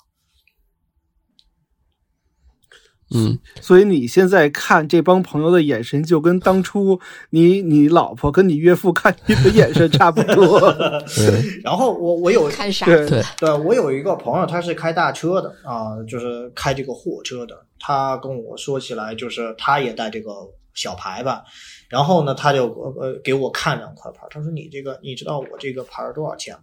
[3.15, 6.99] 嗯所以你现在看这帮朋友的眼神，就跟当初
[7.31, 10.61] 你你老婆跟你岳父看你的眼神差不多。
[11.15, 17.65] 对然后我我有看傻对对，我有一个朋友，他是开大车的啊、就是开这个货车的。
[17.79, 20.33] 他跟我说起来，就是他也带这个
[20.75, 21.45] 小牌吧，
[21.89, 26.63] 然后呢，他就呃呃给我看两块牌，他说你这个你知道我这个牌多少钱吗？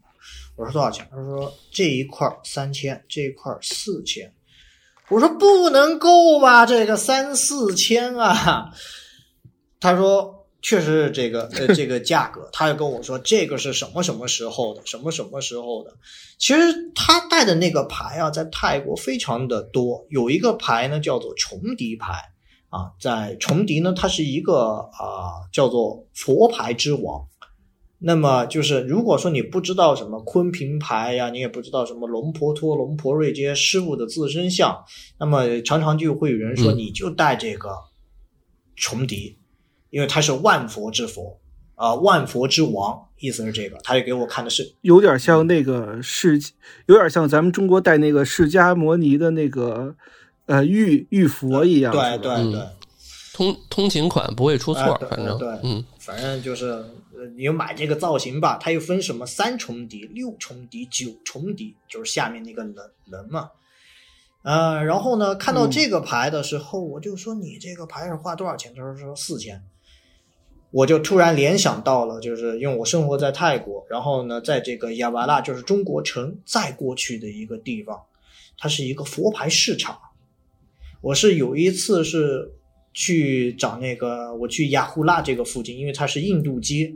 [0.58, 1.08] 我说多少钱？
[1.10, 4.30] 他说这一块三千，这一块四千。
[5.10, 8.72] 我说不能够吧，这个三四千啊。
[9.80, 15.92] 他说确实是这个呃这个价格，他就跟我说这个是什么什么时候的，什么什么时候的。
[16.40, 16.62] 其实
[16.96, 22.14] 他带的那个牌啊，在泰国非常的多，有一个牌呢叫做崇迪牌
[22.70, 27.28] 啊，在崇迪呢，它是一个啊、叫做佛牌之王。
[28.06, 34.84] 那么就是，如果说你不知道什么昆平牌呀、你也不知道什么龙婆托、龙婆瑞这些师傅的自身像，
[35.20, 37.70] 那么常常就会有人说，嗯你就带这个
[38.76, 39.38] 崇迪，
[39.90, 41.40] 因为他是万佛之佛
[41.76, 43.78] 啊、万佛之王，意思是这个。
[43.84, 46.40] 他就给我看的是有点像那个释，
[46.88, 49.96] 有点像咱们中国带那个释迦摩尼的那个
[50.46, 51.92] 呃玉玉佛一样。
[51.92, 52.62] 对对对，
[53.34, 56.86] 通通勤款不会出错反正对嗯反正就是呃
[57.36, 63.52] 你买这个造型吧，它又分什么三重底、六重底、九重底，就是下面那个人人嘛。
[64.44, 68.74] 呃，然后呢，看到嗯这个牌的时候，我就说你这个牌是花多少钱？
[68.76, 69.64] 他说说四千。
[70.72, 78.02] 我就突然联想到了，就是因为我生活在泰国，然后呢，在这个亚瓦拉，就是中国城再过去的一个地方，
[78.58, 80.00] 它是一个佛牌市场。
[81.02, 82.54] 我是有一次是
[82.94, 86.94] 去找那个，我去雅虎拉这个附近，因为它是印度街。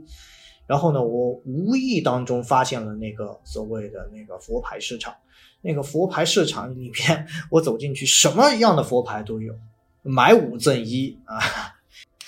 [0.67, 5.15] 然后呢，我无意当中发现了那个所谓的那个佛牌市场。
[5.61, 9.53] 那个佛牌市场里面，我走进去，什么样的佛牌都有，
[10.03, 11.39] 买五赠一啊，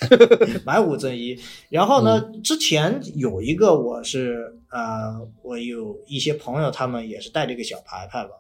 [0.65, 1.39] 买五赠一。
[1.70, 8.32] 然后呢，之前有一个我是呃，我有一些朋友，他们也是带这个小牌牌吧，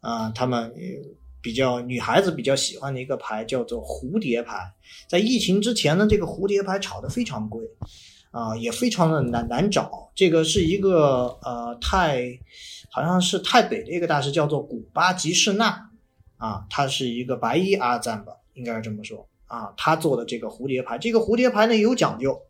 [0.00, 0.74] 啊、他们呃
[1.42, 4.72] 比较女孩子比较喜欢的一个牌叫做蝴蝶牌。
[5.08, 7.64] 在疫情之前呢，这个蝴蝶牌炒得非常贵，
[8.30, 10.10] 啊、也非常的难难找。
[10.14, 12.38] 这个是一个呃泰，
[12.90, 15.90] 好像是泰北的一个大师，叫做古巴吉士纳，
[16.36, 19.72] 啊，他是一个白衣阿赞吧，应该是这么说啊。
[19.76, 22.40] 他做的这个蝴蝶牌，这个蝴蝶牌呢有讲究，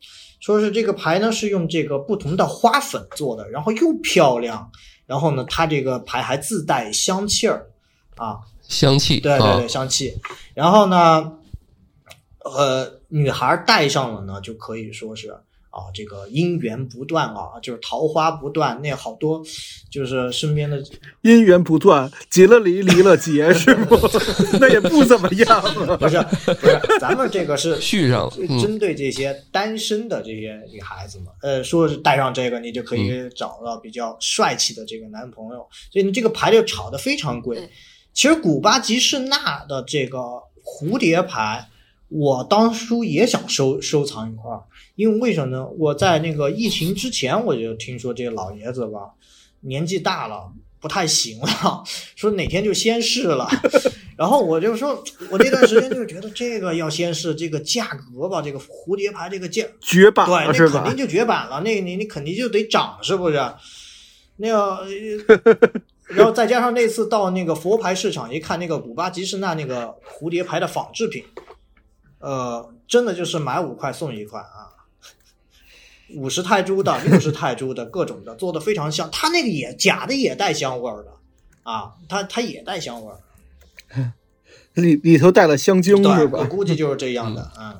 [0.40, 4.70] 说是这个牌呢是用这个不同的花粉做的，然后又漂亮，
[5.06, 7.70] 然后呢，它这个牌还自带香气儿，
[8.16, 8.38] 啊，
[8.70, 10.16] 香气对对啊对，香气。
[10.54, 11.32] 然后呢，
[12.44, 15.30] 呃，女孩戴上了呢，就可以说是
[15.70, 19.40] 啊，这个姻缘不断啊，就是桃花不断，那好多
[19.88, 20.82] 就是身边的
[21.22, 23.96] 姻缘不断，结了离，离了结，是不？
[24.58, 25.96] 那也不怎么样啊。
[25.96, 26.20] 不是
[26.54, 37.70] 不是，咱们这个是 续上了，嗯，针对这些单身的这些女孩子嘛，呃，说是戴上这个，你就可以嗯找到比较帅气的这个男朋友，所以你这个牌就炒得非常贵对。
[38.12, 40.18] 其实古巴吉士纳的这个
[40.64, 41.68] 蝴蝶牌，
[42.08, 44.62] 我当初也想收收藏一块儿，
[44.96, 45.66] 因为为什么呢？
[45.78, 49.14] 我在那个疫情之前，我就听说这个老爷子吧，
[49.60, 50.52] 年纪大了。
[50.82, 51.84] 不太行了，
[52.16, 53.46] 说哪天就先试了，
[54.16, 60.96] 然后我就说，我那段时间就觉得这个要先试，这个价格吧，这个蝴蝶牌这个价，绝版对，那肯定？
[60.96, 63.36] 就绝版了，那个你你肯定就得涨，是不是？
[64.36, 64.86] 那个，
[65.28, 65.68] 呃
[66.10, 71.24] 然后再加上那次到那个佛牌市场一看，那个古巴吉士纳那个蝴蝶牌的仿制品，
[72.18, 74.68] 呃，真的就是买五块送一块啊。
[76.16, 79.08] 五十泰铢的、六十泰铢的各种的，做的非常像。
[79.12, 81.12] 它那个也假的也带香味儿的
[81.62, 84.12] 啊，它它也带香味儿。
[84.74, 86.44] 里里头带了香精对，是我？
[86.46, 87.78] 估计就是这样的啊。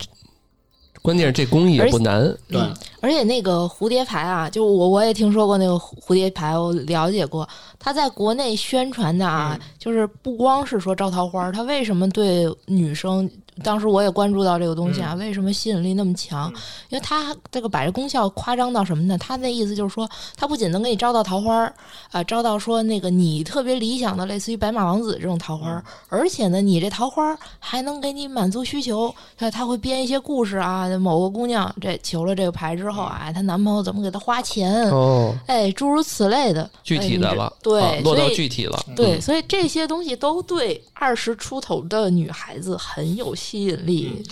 [1.11, 2.61] 关键是这工艺也不难，对，
[3.01, 7.49] 而且那个蝴蝶牌啊，就我我也听说过那个蝴蝶牌，我了解过。
[7.81, 13.29] 它在国内宣传的啊，嗯就是不光是说招桃花，它为什么对女生，
[13.63, 16.51] 当时我也关注到这个东西啊，为什么吸引力那么强？
[16.55, 19.17] 嗯因为它这个把这功效夸张到什么呢？
[19.19, 21.73] 它那意思就是说，它不仅能给你招到桃花
[22.11, 29.15] 啊、招到说那个你特别理想的类似于白马王子这种桃花，而且呢，你这桃花还能给你满足需求。
[29.37, 44.23] 他他会编一些故事啊，某个姑娘这求了这个牌之后啊，她男朋友怎么给她花钱，哦，哎，诸如此类的，具体的了，对啊落到具体了，对，嗯所以这些东西都对二十出头的女孩子很有吸引力。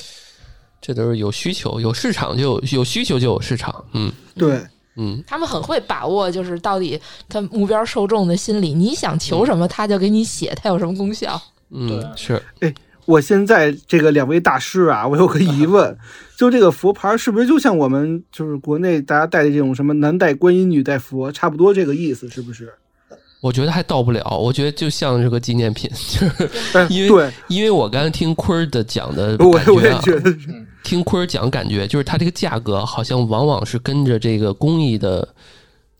[0.80, 4.64] 这都是有需求，有市场就有有需求就有市场，嗯对，
[4.96, 6.98] 嗯，他们很会把握，就是到底
[7.28, 11.40] 他目标受众的心理，你想求什么，他就给你写，他有什么功效。
[11.70, 12.40] 嗯是。
[12.60, 12.72] 哎，
[13.06, 15.98] 我现在这个两位大师啊，我有个疑问，
[16.38, 22.72] 就这个佛牌是不是就像我们就是国内大家戴的这种什么男戴观音女戴佛，差不多这个意思是不是？
[23.40, 35.26] 我觉得还到不了，我觉得就像是个纪念品， 就是哎，因为对，因为我刚才听坤儿的讲的感觉啊，也觉得是，听坤儿讲感觉就是它这个价格好像往往是跟着这个工艺的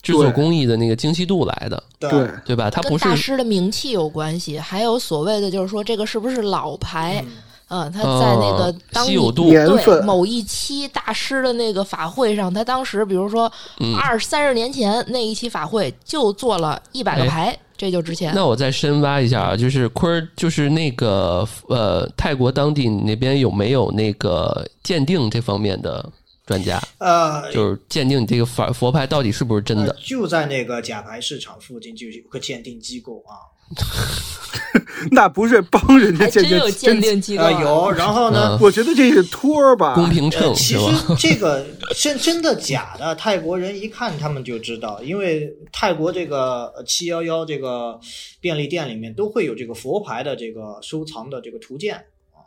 [0.03, 2.11] 制作工艺的那个精细度来的，对。
[2.45, 2.71] 对，吧？
[2.71, 7.33] 它不是大师的名气有关系，还有所谓的就是说这个是不是老牌，嗯，
[7.69, 13.51] 他在那个哦当你稀有度对年某一期大师的那个法会上，他当时比如说
[13.81, 18.33] 嗯二三十年前那一期法会就做了一百个哎牌，这就值钱。
[18.35, 26.05] 那我再深挖一下啊，就是坤儿，就是那个呃，泰国当地那边有没有那个鉴定这方面的
[26.47, 26.81] 专家？
[26.99, 29.91] 呃，就是鉴定你这个佛佛牌到底是不是真的？
[29.93, 33.45] 呃就在那个假牌市场附近就有个鉴定机构啊，
[35.13, 40.81] 那不是帮人家还鉴定，真有鉴定机构、呃啊，有，然后呢，嗯我觉得这是托儿吧，公平呃，秤其实？
[41.19, 41.65] 这个
[41.95, 47.99] 真真的假的，泰国人一看他们就知道，因为泰国这个七幺幺这个
[48.41, 52.45] 便利店里面都会有这个佛牌的这个收藏的这个图鉴啊，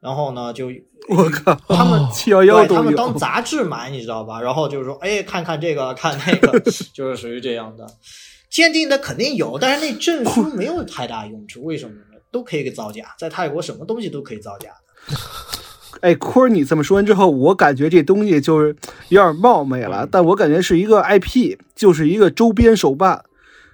[0.00, 0.70] 然后呢就
[1.08, 4.40] 我靠，他们七幺幺他们当，杂志买，你知道吧？
[4.40, 6.60] 然后就是说，哎，看看这个，看那个，
[6.92, 7.86] 就是属于这样的。
[8.50, 12.02] 鉴定的肯定有，但是那证书没有太大用处，为什么呢？
[12.30, 15.16] 都可以给造假，在泰国什么东西都可以造假的。
[16.00, 18.76] 哎，坤儿，你这么说完之后，我感觉这东西就是
[19.08, 23.24] 有点冒昧了，嗯但我感觉是一个 IP，就是一个周边手办，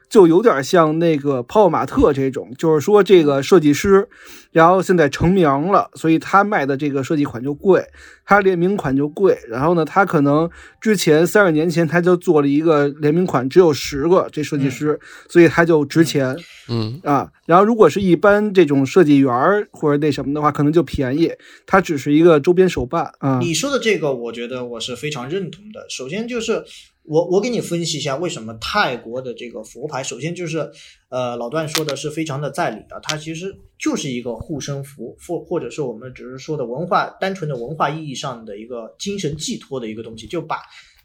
[0.08, 4.08] 就有点像那个泡泡玛特这种，就是说这个设计师，
[4.52, 7.84] 然后现在成名了，所以他卖的这个设计款就贵，
[8.24, 9.38] 他联名款就贵。
[9.48, 10.48] 然后呢，他可能
[10.80, 14.98] 之前三十年前他就做了一个联名款，只有十个这设计师，
[15.28, 16.36] 所以他就值钱。
[16.68, 21.30] 嗯，啊，然后如果是一般这种设计员儿或者那什么的话，可能就便宜，
[21.66, 23.38] 它只是一个周边手办啊。
[23.40, 25.84] 你说的这个，我觉得我是非常认同的。
[25.90, 26.64] 首先就是
[27.04, 30.70] 我我给你分析一下为什么泰国的这个佛牌，首先就是
[31.10, 40.58] 呃老段说的是非常的在理的，它其实就是一个护身符，或或者是我们只是说的文化单纯的文化意义上的一个精神寄托的一个东西，就把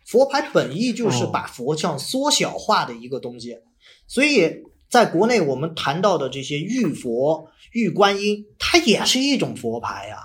[0.06, 3.58] 佛牌本意就是哦把佛像缩小化的一个东西，
[4.08, 4.64] 所以。
[4.90, 10.18] 在国内，我们谈到的这些玉佛、玉观音，它也是一种佛牌呀、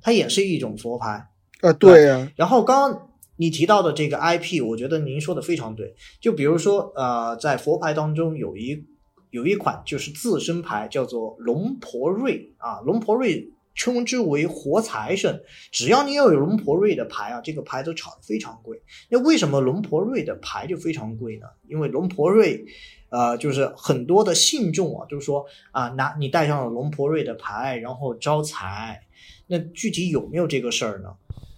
[0.00, 1.26] 它也是一种佛牌。
[1.60, 5.94] 啊，对呀、然后刚刚你提到的这个 IP，我觉得您说的非常对。
[6.20, 8.84] 就比如说，呃，在佛牌当中有一
[9.30, 12.80] 有一款就是自身牌，叫做龙婆瑞啊。
[12.80, 15.42] 龙婆瑞称之为活财神。
[15.70, 18.80] 只要你要有龙婆瑞的牌啊，这个牌都炒得非常贵。
[19.10, 21.46] 那为什么龙婆瑞的牌就非常贵呢？
[21.68, 22.64] 因为龙婆瑞，
[23.10, 29.02] 呃，就是很多的信众啊，就是说啊，拿你带上了龙婆瑞的牌，然后招财。
[29.48, 31.10] 那具体有没有这个事儿呢？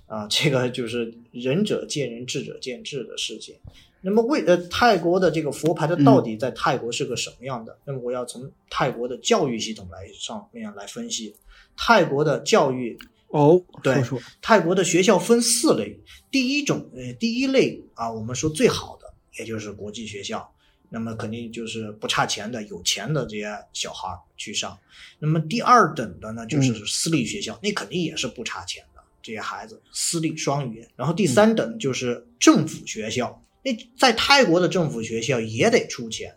[0.09, 3.55] 啊，这个就是仁者见仁，智者见智的事情。
[4.01, 7.77] 那么为呃泰国的这个佛牌的到底在泰国是个什么样的？
[7.85, 11.35] 那么我要从泰国的教育系统来上面来分析。
[11.77, 12.99] 泰国的教育，
[13.29, 15.99] 哦，对说说，泰国的学校分四类，
[16.31, 20.53] 第一种呃第一类啊，我们说最好的，也就是国际学校，
[20.91, 24.79] 那么肯定就是不差钱的、有钱的这些小孩儿去上。
[25.19, 30.87] 那么第二等的呢，就是私立学校，那肯定也是不差钱的，这些孩子私立双语。
[30.97, 36.37] 然后第三等就是政府学校，那在泰国的政府学校也得出钱。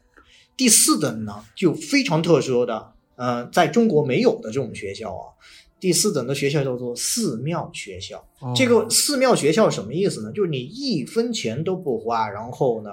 [0.58, 5.34] 第四等呢，就非常特殊的，呃，在中国没有的这种学校啊。
[5.80, 8.20] 第四等的学校叫做寺庙学校。
[8.40, 10.32] 哦这个寺庙学校什么意思呢？
[10.32, 12.92] 就是你一分钱都不花，然后呢，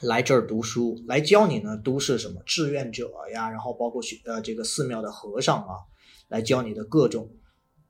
[0.00, 5.74] 来这儿读书，来教你呢都是什么志愿者呀，然后包括学呃这个寺庙的和尚啊，
[6.28, 7.28] 来教你的各种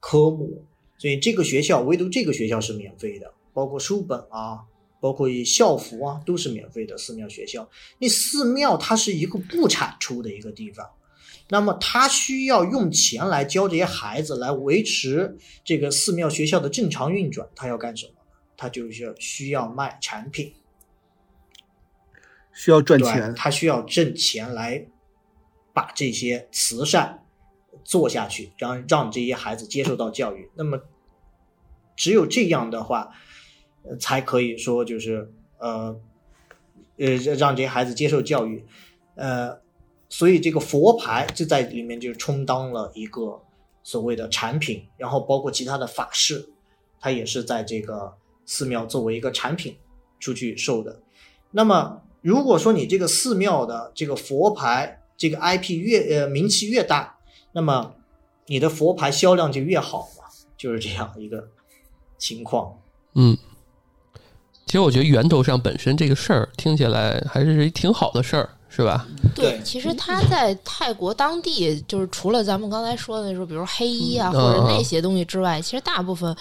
[0.00, 0.64] 科目。
[1.00, 4.60] 所以这个学校唯独这个学校是免费的，包括书本啊，
[5.00, 7.66] 包括校服啊，都是免费的寺庙学校。
[7.98, 10.86] 那寺庙它是一个不产出的一个地方，
[11.48, 17.48] 那么它需要用钱来教这些孩子，来维持这个寺庙学校的正常运转。
[17.56, 18.18] 它要干什么呢？
[18.58, 20.52] 它就是需要卖产品，
[22.52, 24.86] 需要赚钱，他需要挣钱来
[25.72, 27.19] 把这些慈善
[27.84, 30.50] 做下去，让让这些孩子接受到教育。
[30.54, 30.80] 那么
[31.96, 33.10] 只有这样的话，
[33.98, 35.98] 才可以说就是呃
[36.98, 38.64] 呃让这些孩子接受教育，
[39.14, 39.58] 呃，
[40.08, 43.42] 所以这个佛牌就在里面就充当了一个
[43.82, 46.50] 所谓的产品，然后包括其他的法事，
[47.00, 48.14] 它也是在这个
[48.46, 49.76] 寺庙作为一个产品
[50.18, 51.00] 出去售的。
[51.50, 57.18] 那么如果说你这个寺庙的这个佛牌这个 IP 越呃名气越大，
[57.52, 57.92] 那么
[58.46, 60.24] 你的佛牌销量就越好嘛，
[60.56, 61.48] 就是这样一个
[62.18, 62.78] 情况。
[63.14, 63.36] 嗯，
[64.66, 69.06] 其实我觉得源头上本身这个事儿听起来还是一挺好的事儿，是吧？
[69.34, 76.34] 对其实他在泰国当地，就是除了咱们刚才说的那种，比如黑衣啊、嗯或者嗯那些东西之外，其实大部分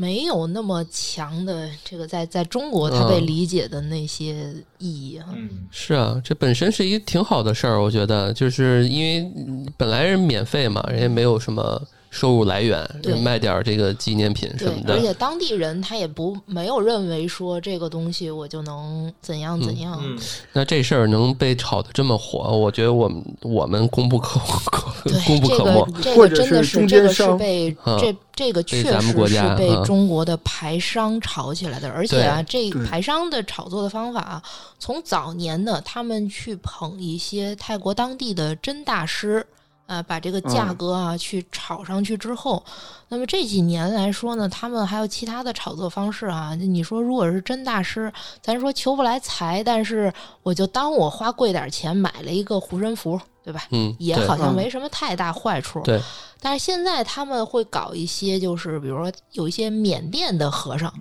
[0.00, 5.26] 没有那么强的这个在在中国他被嗯理解的那些意义哈。
[5.36, 12.84] 嗯，是啊，这本身是一个挺好的事儿，我觉得，就是因为嗯本来是免费嘛，人家没有什么收入来源，
[13.22, 19.96] 卖点儿这个纪念品什对么，的而，且当地人他也不没有认为说这个东西我就能怎样怎样。
[20.02, 20.18] 嗯，
[20.52, 24.40] 那这事儿能被炒得这么火，我觉得我们我们功不可，
[25.24, 26.02] 功不这个可没。
[26.02, 34.42] 这或者个真的是中这个是被啊这这个确实是被啊中国的牌商炒起来的，而且啊，这牌商的炒作的方法啊，
[34.80, 39.46] 从早年的他们去捧一些泰国当地的真大师。
[39.90, 42.62] 啊，把这个价嗯格啊、去炒上去之后，
[43.08, 46.54] 那么这几年来说呢，他们还有其他的炒作方式啊。
[46.54, 50.12] 你说如果是真大师，咱说求不来财，但是
[50.44, 53.62] 我就当我花贵点钱买了一个护身符，对吧？
[53.70, 55.80] 嗯，也好像嗯没什么太大坏处。
[55.80, 56.00] 对，
[56.40, 60.92] 但是现在他们会搞一些，就是比如说有一些缅甸的和尚，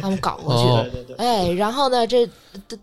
[0.00, 0.68] 他们搞过去。
[0.68, 2.28] 哦对对对，哎，然后呢，这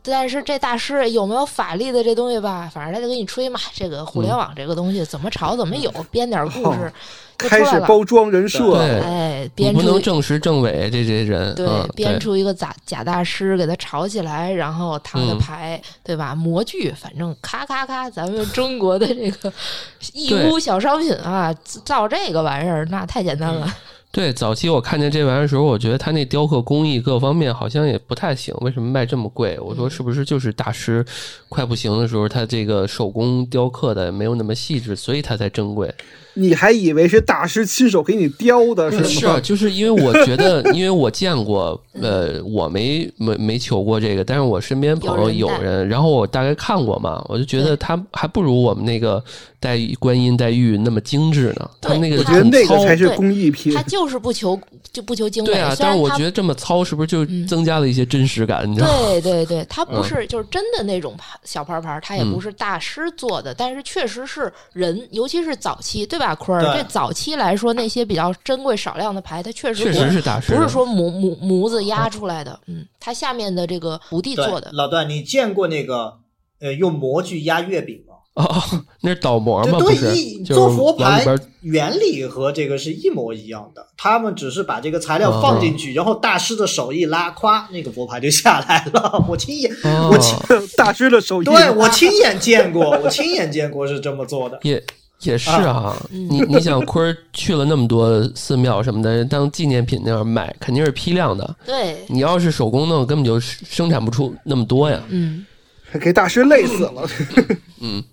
[0.04, 2.70] 但是这大师有没有法力的这东西吧？
[2.74, 3.60] 反正他就给你吹嘛。
[3.74, 6.92] 这个互联网这个东西怎么炒怎么有，编点故事
[7.38, 7.64] 开。
[7.68, 16.34] 始包装人设，对哎，不编出能证实政委，这这人，对嗯，编出一个假假大师给他炒起来，然后他的嗯牌，对吧？
[16.34, 19.52] 模具，反正咔咔咔，咱们中国的这个
[20.14, 23.72] 义乌小商品啊，造这个玩意儿那太简单了。
[24.10, 29.60] 对，早期我看见这玩意儿的时候，我觉得他那雕刻工艺各方面好像也不太行，为什么卖这么贵？
[29.60, 31.06] 我说是不是就是大师
[31.50, 35.94] 快不行的时候，他这个手工雕刻的没有那么细致，所以它才珍贵。
[36.38, 39.04] 你还以为是大师亲手给你雕的是吗？
[39.04, 49.24] 是啊，就是因为我觉得， 因为我见过，呃，我没没没求过这个，但是我身边朋友有有人然后我大概看过嘛，我就觉得他还不如我们那个
[49.60, 53.82] 戴观音戴玉那么精致呢，他那个我觉得很糙那个才是对工艺品他。
[53.84, 54.60] 就是不求
[54.92, 58.70] 就不求精美，对啊，但是我觉得这么糙是不是就嗯增加了一些真实感？
[58.70, 58.94] 你知道吗？
[59.10, 66.27] 对对对，它不嗯是就是真的那种牌小牌牌，它也不是大师做的，但是确实是人，尤其是早期，对吧？
[66.36, 76.14] 坤儿，对这早期来说，那些比较珍贵少量的牌，它确实确不实是大师，不是说模模模子压出来的，嗯，它下面的这个徒弟做的，老段，你见过那个
[76.60, 78.14] 呃用模具压月饼吗？
[78.38, 78.46] 哦，
[79.02, 79.80] 那是倒模吗？
[79.80, 81.26] 不是，对一做佛牌
[81.62, 89.26] 原理和这个是一模一样的，他们只是把这个材料放进哦去，然后大师的手一拉，咵，那个佛牌就下来了。
[89.28, 90.38] 我亲眼，哦我亲，
[90.78, 94.60] 大师的手艺，对我亲眼见过，我亲眼见过是这么做的。
[94.62, 94.84] 也
[95.22, 101.56] 也是啊，嗯 你你想坤儿去了那么多寺庙什么的，当纪念品那样卖，肯定是批量的。
[101.66, 105.02] 对，你要是手工弄，根本就生产不出那么多呀。
[105.10, 105.46] 嗯，
[106.00, 107.08] 给大师累死了。
[107.82, 108.04] 嗯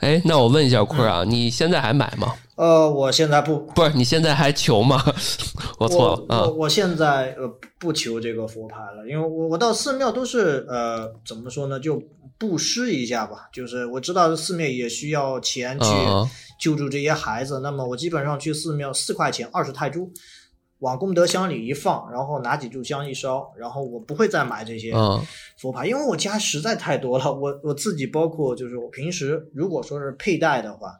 [0.00, 2.32] 哎，那我问一下坤儿啊，你现在还买吗？
[2.56, 5.02] 呃，我现在不，不是，你现在还求吗？
[5.78, 6.52] 我错了啊我我。
[6.52, 7.48] 我现在呃
[7.80, 12.00] 不求这个佛牌了，因为我我到寺庙都是呃怎么说呢，就
[12.38, 13.48] 布施一下吧。
[13.52, 16.28] 就是我知道寺庙也需要钱去嗯
[16.60, 20.10] 救助这些孩子，那么我基本上去寺庙四块钱二十泰铢，
[20.78, 25.20] 往功德箱里一放，然后拿几炷香一烧，然后我不会再买这些嗯
[25.58, 27.32] 佛牌，因为我家实在太多了。
[27.32, 30.92] 我我自己包括就是我平时如果说是佩戴的话。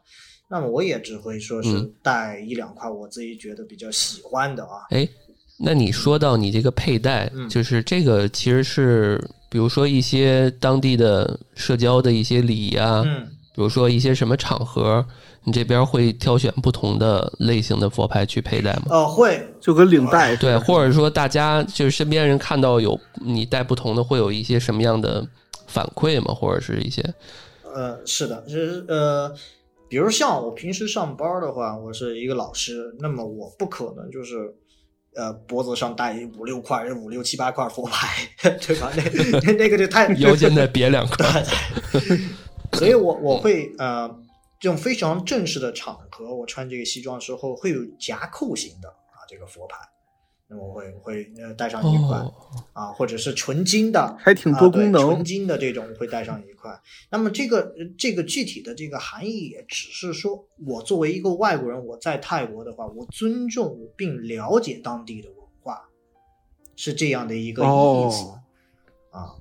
[0.47, 5.09] 那么我也只会说是嗯带一两块我自己觉得比较喜欢的啊，哎，
[5.57, 13.25] 那你说到你这个佩戴，嗯就是这个其实是，比如说一些当地的社交的一些礼仪啊，嗯，
[13.55, 15.05] 比如说一些什么场合，
[15.45, 18.87] 你这边会挑选不同的类型的佛牌去佩戴吗？
[18.89, 25.25] 呃，会，就跟领带对，或者说大家就是身边人看到有你戴不同的，会有一些什么样的
[25.67, 26.33] 反馈吗？
[26.33, 27.01] 或者是一些
[27.73, 29.33] 呃，是的，就是呃，
[29.87, 34.53] 比如像我平时上班的话，我是一个老师，那么我不可能就是。
[35.15, 38.27] 呃，脖子上戴五六块、五六七八块佛牌，
[38.59, 38.91] 对吧？
[38.95, 41.45] 那那那个就太 腰间再别两块？
[42.73, 44.07] 所以我我会呃，
[44.59, 49.77] 这种非常正式的场合，我穿这个西装的时候会有夹扣型的啊，这个佛牌，
[50.47, 52.33] 那么我会会呃带上一块、哦，
[52.73, 56.71] 啊，或者是纯金的，还挺多功能纯金的这种会带上一块。
[57.09, 65.81] 那么这个呃这个具体的这个含义，也只是说我作为一个外国人，我在泰国的话，我尊重并了解当地的文化，
[66.75, 68.39] 是这样的一个意思、哦
[69.09, 69.35] 啊。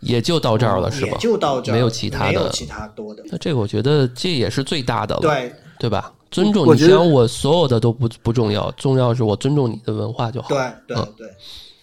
[0.00, 1.18] 也就到这儿了，是吧也？
[1.18, 3.24] 就到这儿，没有其他的没有其他多的。
[3.28, 6.12] 那这个我觉得这也是最大的了，对对吧？
[6.32, 10.48] 尊重，我觉得我所有的都不不重要，重要是我尊重你的文化就好。
[10.48, 10.58] 对
[10.88, 11.28] 对嗯对，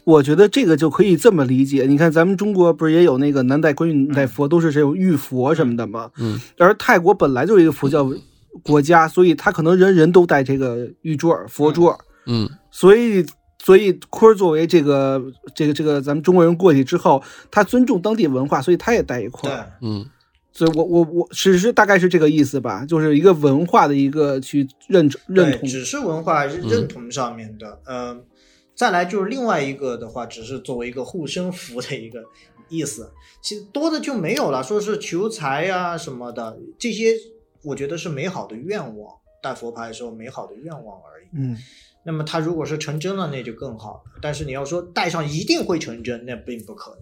[0.04, 1.86] 我觉得这个就可以这么理解。
[1.88, 6.10] 你看，咱们中国不是也有那个南戴观音、南戴佛，都是这种玉佛什么的吗？
[6.18, 6.38] 嗯。
[6.58, 8.12] 而泰国本来就是一个佛教
[8.64, 13.26] 国家，所以他可能人人都戴这个玉坠儿、佛坠儿，嗯，所以。
[13.62, 15.22] 所以坤儿作为这个
[15.54, 17.22] 这个这个咱们中国人过去之后，
[17.52, 19.60] 他尊重当地文化，所以他也戴一块对。
[19.82, 20.06] 嗯，
[20.52, 25.70] 所以我我我只是大概是这个意思吧，就是一个文化的一个去认认，同。
[25.70, 27.80] 只是文化认同上面的。
[27.86, 28.20] 呃，
[28.76, 32.24] 再来就是另外一个的话，只是作为一个护身符的一个
[32.68, 33.12] 意思。
[33.42, 37.14] 其实多的就没有了，说是求财呀、什么的，这些
[37.64, 41.28] 我觉得是美好的愿望，带佛牌的时候美好的愿望而已。
[41.34, 41.56] 嗯，
[42.04, 44.20] 那么它如果是成真了，那就更好了。
[44.22, 47.00] 但是你要说戴上一定会成真，那并不可能。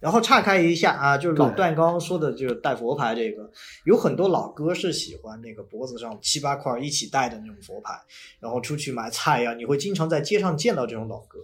[0.00, 3.50] 然后岔开一下啊，就是老段刚刚说的，就是戴佛牌这个，
[3.84, 8.00] 有很多老哥是喜欢那个脖子上七八块一起戴的那种佛牌，
[8.40, 11.38] 然后出去买菜呀、你会经常在街上见到这种老哥。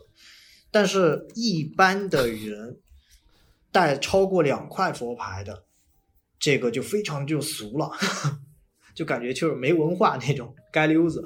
[0.70, 2.78] 但是，一般的人
[3.70, 5.64] 戴超过两块佛牌的，
[6.38, 7.90] 这个就非常就俗了，
[8.94, 11.24] 就感觉就是没文化那种街溜子。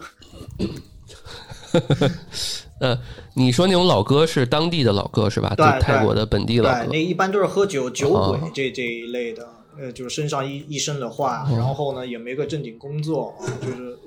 [2.81, 2.99] 呃，
[3.35, 5.53] 你说那种老哥是当地的老哥是吧？
[5.57, 6.99] 对泰国的本地老对，哥那。
[7.03, 9.47] 一般都是喝酒酒鬼哦这这一类的，
[9.79, 13.99] 呃，就是身上一一身的话，哦然后呢也没个正经工作啊，就是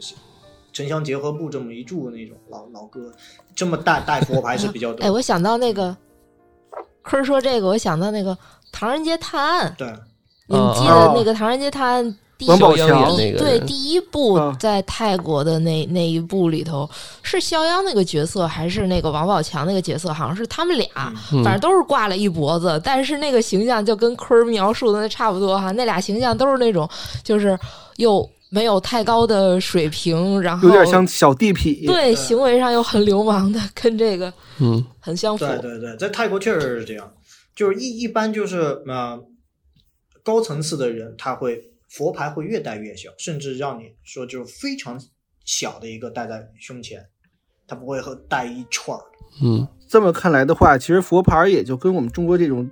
[0.72, 3.12] 城乡结合部这么一住的那种老老哥，
[3.56, 5.04] 这么带带佛牌是比较多。
[5.06, 5.96] 哎，我想到那个
[7.04, 8.32] 坤儿说这个，我想到那个
[8.72, 9.88] 《唐人街探案》，对，
[10.48, 12.06] 你们记哦得那个《唐人街探案》
[12.48, 16.90] 王宝强那个对第一部啊在泰国的那那一部里头，
[17.22, 20.12] 是肖央那个角色还是那个王宝强那个角色？
[20.14, 25.72] 好像是他们俩，嗯反正都是挂了一脖子，但是那个形象就跟坤儿描述的那差不多哈。
[25.72, 26.90] 那俩形象都是那种
[27.24, 27.58] 就是
[27.98, 31.88] 又没有太高的水平，然后有点像小地痞。
[31.88, 35.46] 对行为上又很流氓的，跟这个嗯很相符。
[35.46, 37.10] 对对对，在泰国确实是这样，
[37.56, 39.20] 就是一一般就是呃
[40.24, 41.62] 高层次的人，他会
[41.96, 45.00] 佛牌会越戴越小，甚至让你说就是非常
[45.46, 47.06] 小的一个戴在胸前，
[47.68, 49.04] 它不会和戴一串儿。
[49.42, 52.68] 嗯这么看来的话，其实佛牌儿也就跟我们中国这种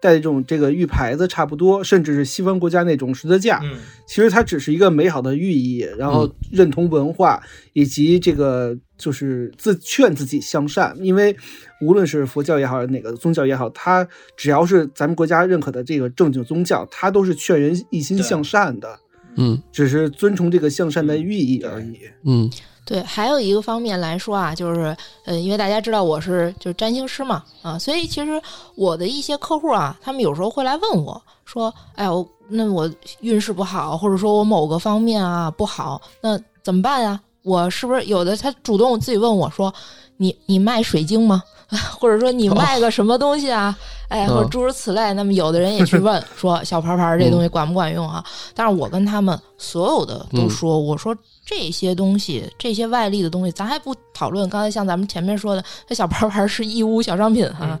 [0.00, 3.60] 戴这种这个玉牌子差不多，甚至是西方国家那种十字架。
[3.62, 7.40] 嗯，其实它只是一个美好的寓意，然后认同文化
[7.74, 10.96] 以及这个就是自劝自己向善。
[11.00, 11.36] 因为
[11.84, 14.06] 无论是佛教也好，哪个宗教也好，它
[14.36, 18.98] 只要是咱们国家认可的这个正经宗教，它都是劝人一心向善的，
[19.36, 21.98] 嗯只是遵从这个向善的寓意而已。
[22.24, 22.50] 嗯
[22.86, 28.40] 对，还有一个方面来说啊，就是呃，因为大家知道我是就是占星师嘛，啊，所以其实
[28.74, 37.18] 我的一些客户啊，他们有时候会来问我说，哎，我那我运势不好，或者说我某个方面啊不好，那怎么办啊？
[37.42, 39.72] 我是不是有的他主动自己问我说，
[40.18, 41.42] 你你卖水晶吗？
[41.98, 43.76] 或者说你卖个什么东西啊？
[44.08, 45.12] 哎，或者嗯诸如此类。
[45.14, 48.24] 那么有的人也去问说 小牌牌这东西管不管用啊？
[48.54, 54.48] 但是我跟他们所有的都嗯说，我说这些东西，这些外力的东西，咱还不讨论。
[54.48, 57.78] 刚才像咱们前面说的，这小牌牌是义乌小商品哈、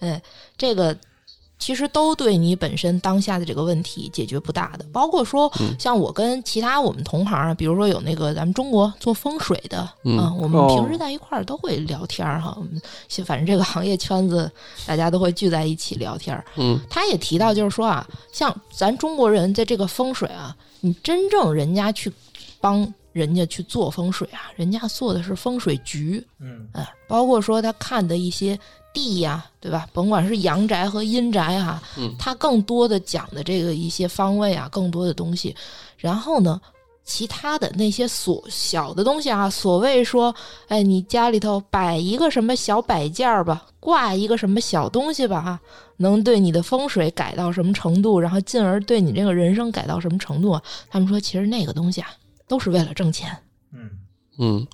[0.00, 0.20] 哎，
[0.56, 0.96] 这个
[1.64, 4.84] 其实都对你本身当下的这个问题解决不大的。
[4.92, 12.54] 包括说，嗯像我跟其他我们同行啊，比如说有那个咱们中国做风水的，嗯啊我们哦平时在一块儿都会聊天儿哈。
[12.58, 12.78] 我们
[13.24, 14.50] 反正这个行业圈子，
[14.84, 16.44] 大家都会聚在一起聊天儿。
[16.56, 22.12] 嗯他也提到，就是说啊，像咱中国人在这个风水啊，你真正人家去
[22.60, 28.58] 帮人家去做风水啊，人家做的是风水局，嗯哎，包括说他看的一些
[28.94, 29.86] 地呀、对吧？
[29.92, 35.54] 甭管是阳宅和阴宅啊，嗯他更多的讲的这个一些方位啊，更多的东西。
[35.98, 36.60] 然后呢，
[37.04, 40.34] 其他的那些所小的东西啊，所谓说，
[40.68, 45.60] 哎，你家里头摆一个什么小摆件儿吧，挂一个什么小东西吧，哈，
[45.96, 50.62] 能对你的风水改到什么程度，然后进而对你这个人生改到什么程度啊？
[50.88, 52.08] 他们说，其实那个东西啊，
[52.46, 53.36] 都是为了挣钱。
[53.72, 53.90] 嗯
[54.38, 54.66] 嗯，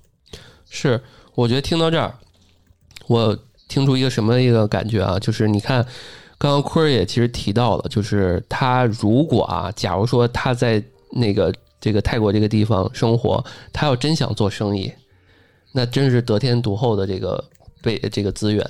[0.68, 1.03] 是，
[1.35, 2.14] 我觉得听到这儿，
[3.07, 3.39] 我
[3.71, 5.83] 听出一个什么一个感觉啊，就是你看，
[6.37, 13.43] 刚刚坤儿也其实提到了，就是他如果啊，假如说他在那个这个泰国这个地方生活，
[13.73, 14.93] 他要真想做生意，
[15.73, 17.43] 那真是得天独厚的这个
[17.81, 18.62] 被这个资源，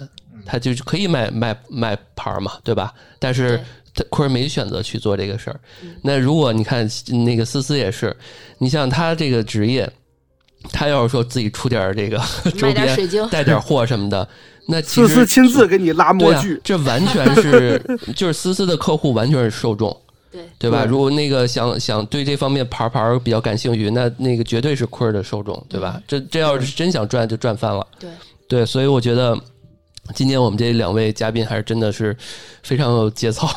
[0.44, 2.92] 他就是可以卖卖卖牌儿嘛，对吧？
[3.18, 3.58] 但是
[3.94, 5.58] 他坤儿没选择去做这个事儿。
[6.02, 6.88] 那如果你看
[7.24, 8.14] 那个思思也是，
[8.58, 9.90] 你像他这个职业，
[10.72, 12.18] 他要是说自己出点儿这个
[12.58, 14.28] 周边水晶，带点货什么的，
[14.66, 17.82] 那思思亲自给你拉模具，，这完全是
[18.14, 19.96] 就是思思的客户完全是受众。
[20.32, 20.84] 对对吧？
[20.84, 26.00] 如果那个想想对这方面牌牌比较感兴趣，那那个绝对是坤儿的受众，对吧？
[26.06, 27.84] 这这要是真想赚，就赚翻了。
[27.98, 28.08] 对
[28.46, 29.36] 对，所以我觉得
[30.14, 32.16] 今天我们这两位嘉宾还是真的是
[32.62, 33.48] 非常有节操。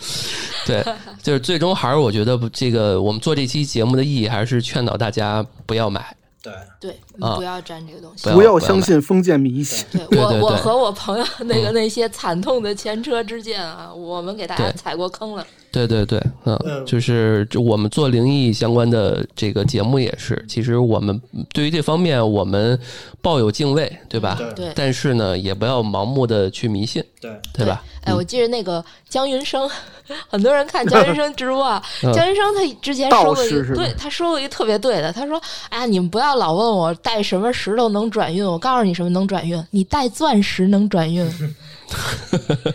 [0.66, 0.84] 对，
[1.22, 8.30] 就是最终还是我觉得这个我们做这期节目的意义还是劝导大家不要买，对，对，啊不要沾这个东西。
[8.30, 9.86] 不要相信封建迷信。
[9.92, 15.46] 对我，我和我朋友那个嗯那些惨痛的前车之鉴啊，我们给大家踩过坑了。
[15.72, 16.84] 对对对，嗯，嗯。
[16.86, 21.20] 就是这我们做灵异相关的这个节目也是，其实我们
[21.52, 22.78] 对于这方面我们
[23.22, 24.36] 抱有敬畏，对吧？
[24.38, 24.52] 对。
[24.54, 27.82] 对，但是呢，也不要盲目的去迷信，对，对吧？
[28.04, 29.68] 哎，我记得那个姜云生，
[30.28, 31.82] 很多人看姜云生直播
[32.14, 41.24] 姜云生他之前说过一对他说过一个特别对的，他说：“哎，你们不要老问我带什么石头能转运，我告诉你什么能转运，你带钻石能转运。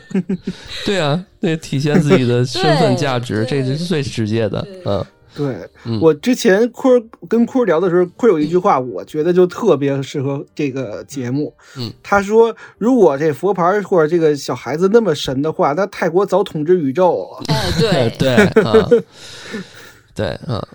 [0.85, 4.67] 对啊，那体现自己的身份价值，这对是最直接的。
[4.85, 5.05] 嗯
[5.37, 11.53] 对嗯我之前坤儿跟坤儿聊的时候，坤儿有一句话，我觉得就特别适合这个节目。
[11.77, 18.89] 嗯，他说，如果这佛牌或者这个小孩子那么神的话，那泰国早统治宇宙了。”哎，对 对，啊，
[20.15, 20.67] 对，嗯，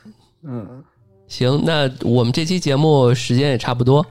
[0.45, 0.84] 嗯
[1.26, 4.05] 行，那我们这期节目时间也差不多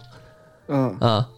[0.68, 1.30] 嗯，啊，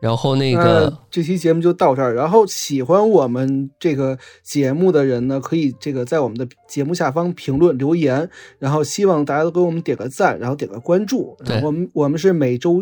[0.00, 2.14] 然后那那个，这期节目就到这儿。
[2.14, 8.28] 然后喜欢我们这个节目的人呢，可以这个在我们的节目下方评论留言，
[8.58, 11.36] 然后希望大家都给我们点个赞，然后点个关注。
[11.44, 12.80] 对然后我们我们是每周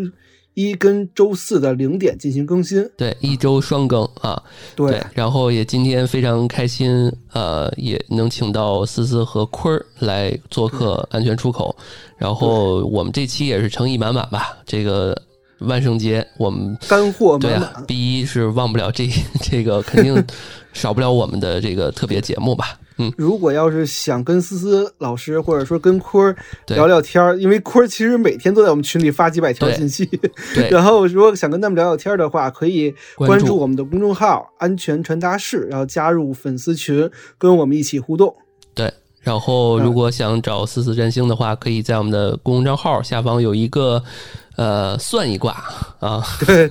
[0.55, 2.89] 一跟周四的零点进行更新。
[2.97, 4.43] 对一周双更啊，
[4.75, 11.77] 对，然后也今天非常开心，呃，也能请到思思和坤儿来做客安全出口，
[12.17, 15.14] 然后我们这期也是诚意满满吧，这个
[15.61, 17.73] 万圣节我们干货对啊满。
[17.75, 17.85] 满。
[17.87, 19.09] ，B 一是忘不了这
[19.43, 20.23] 这个肯定
[20.73, 26.37] 少不了我们的这个特别节目吧，嗯，如果要是想跟思思老师或者说跟坤儿
[26.69, 30.05] 聊聊天儿，因为坤儿其实每天都在我们群里发几百条信息，
[30.55, 38.35] 对， 然后如果想跟他们聊聊天儿的话，可以关注关注我们的公众号“安全传达室”，然后加入粉丝群，跟我们一起互动。
[38.75, 44.03] 对，然后如果想找思思占星的话，可以在我们的公众账号下方有一个
[44.57, 45.53] 呃算一卦
[46.01, 46.23] 啊。
[46.47, 46.69] 对，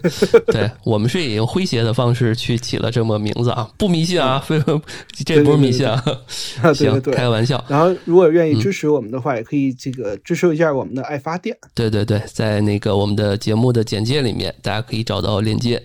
[0.48, 4.60] 对 我们是以诙谐的方式去起了这么名字啊，不迷信啊，非
[5.26, 6.04] 这不是迷信啊。
[6.74, 7.02] 行。
[7.02, 7.64] 开个玩笑。
[7.68, 11.56] 然后，如果愿意嗯支持我们的话，也可以这个支持一下我们的爱发电。
[11.74, 15.82] 对对对，在那个我们的节目的简介里面，大家可以找到链接。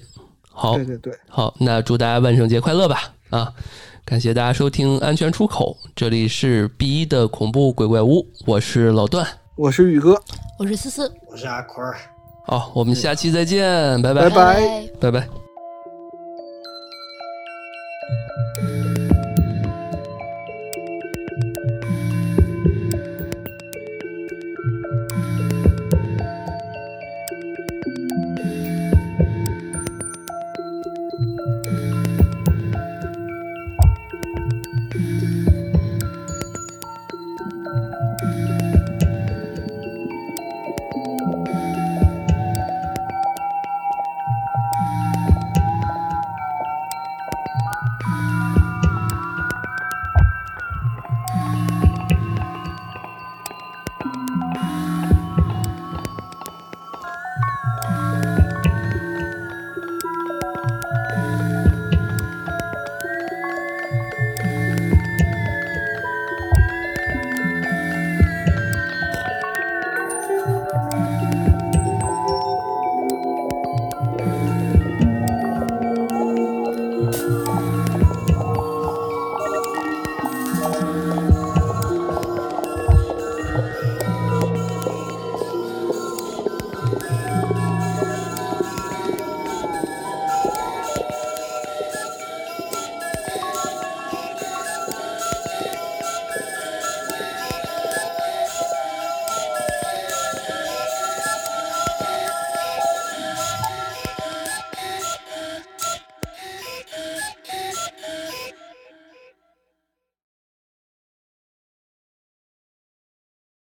[0.52, 3.12] 好对对对，好，那祝大家万圣节快乐吧！
[3.30, 3.50] 啊，
[4.04, 9.39] 感谢大家收听安全出口，这里是 B 一的恐怖鬼怪屋，我是老段。
[9.60, 10.18] 我是宇哥，
[10.56, 11.94] 我是思思，我是阿坤儿。
[12.46, 14.54] 好，我们下期再见，拜拜，拜拜
[14.98, 15.39] 拜拜拜。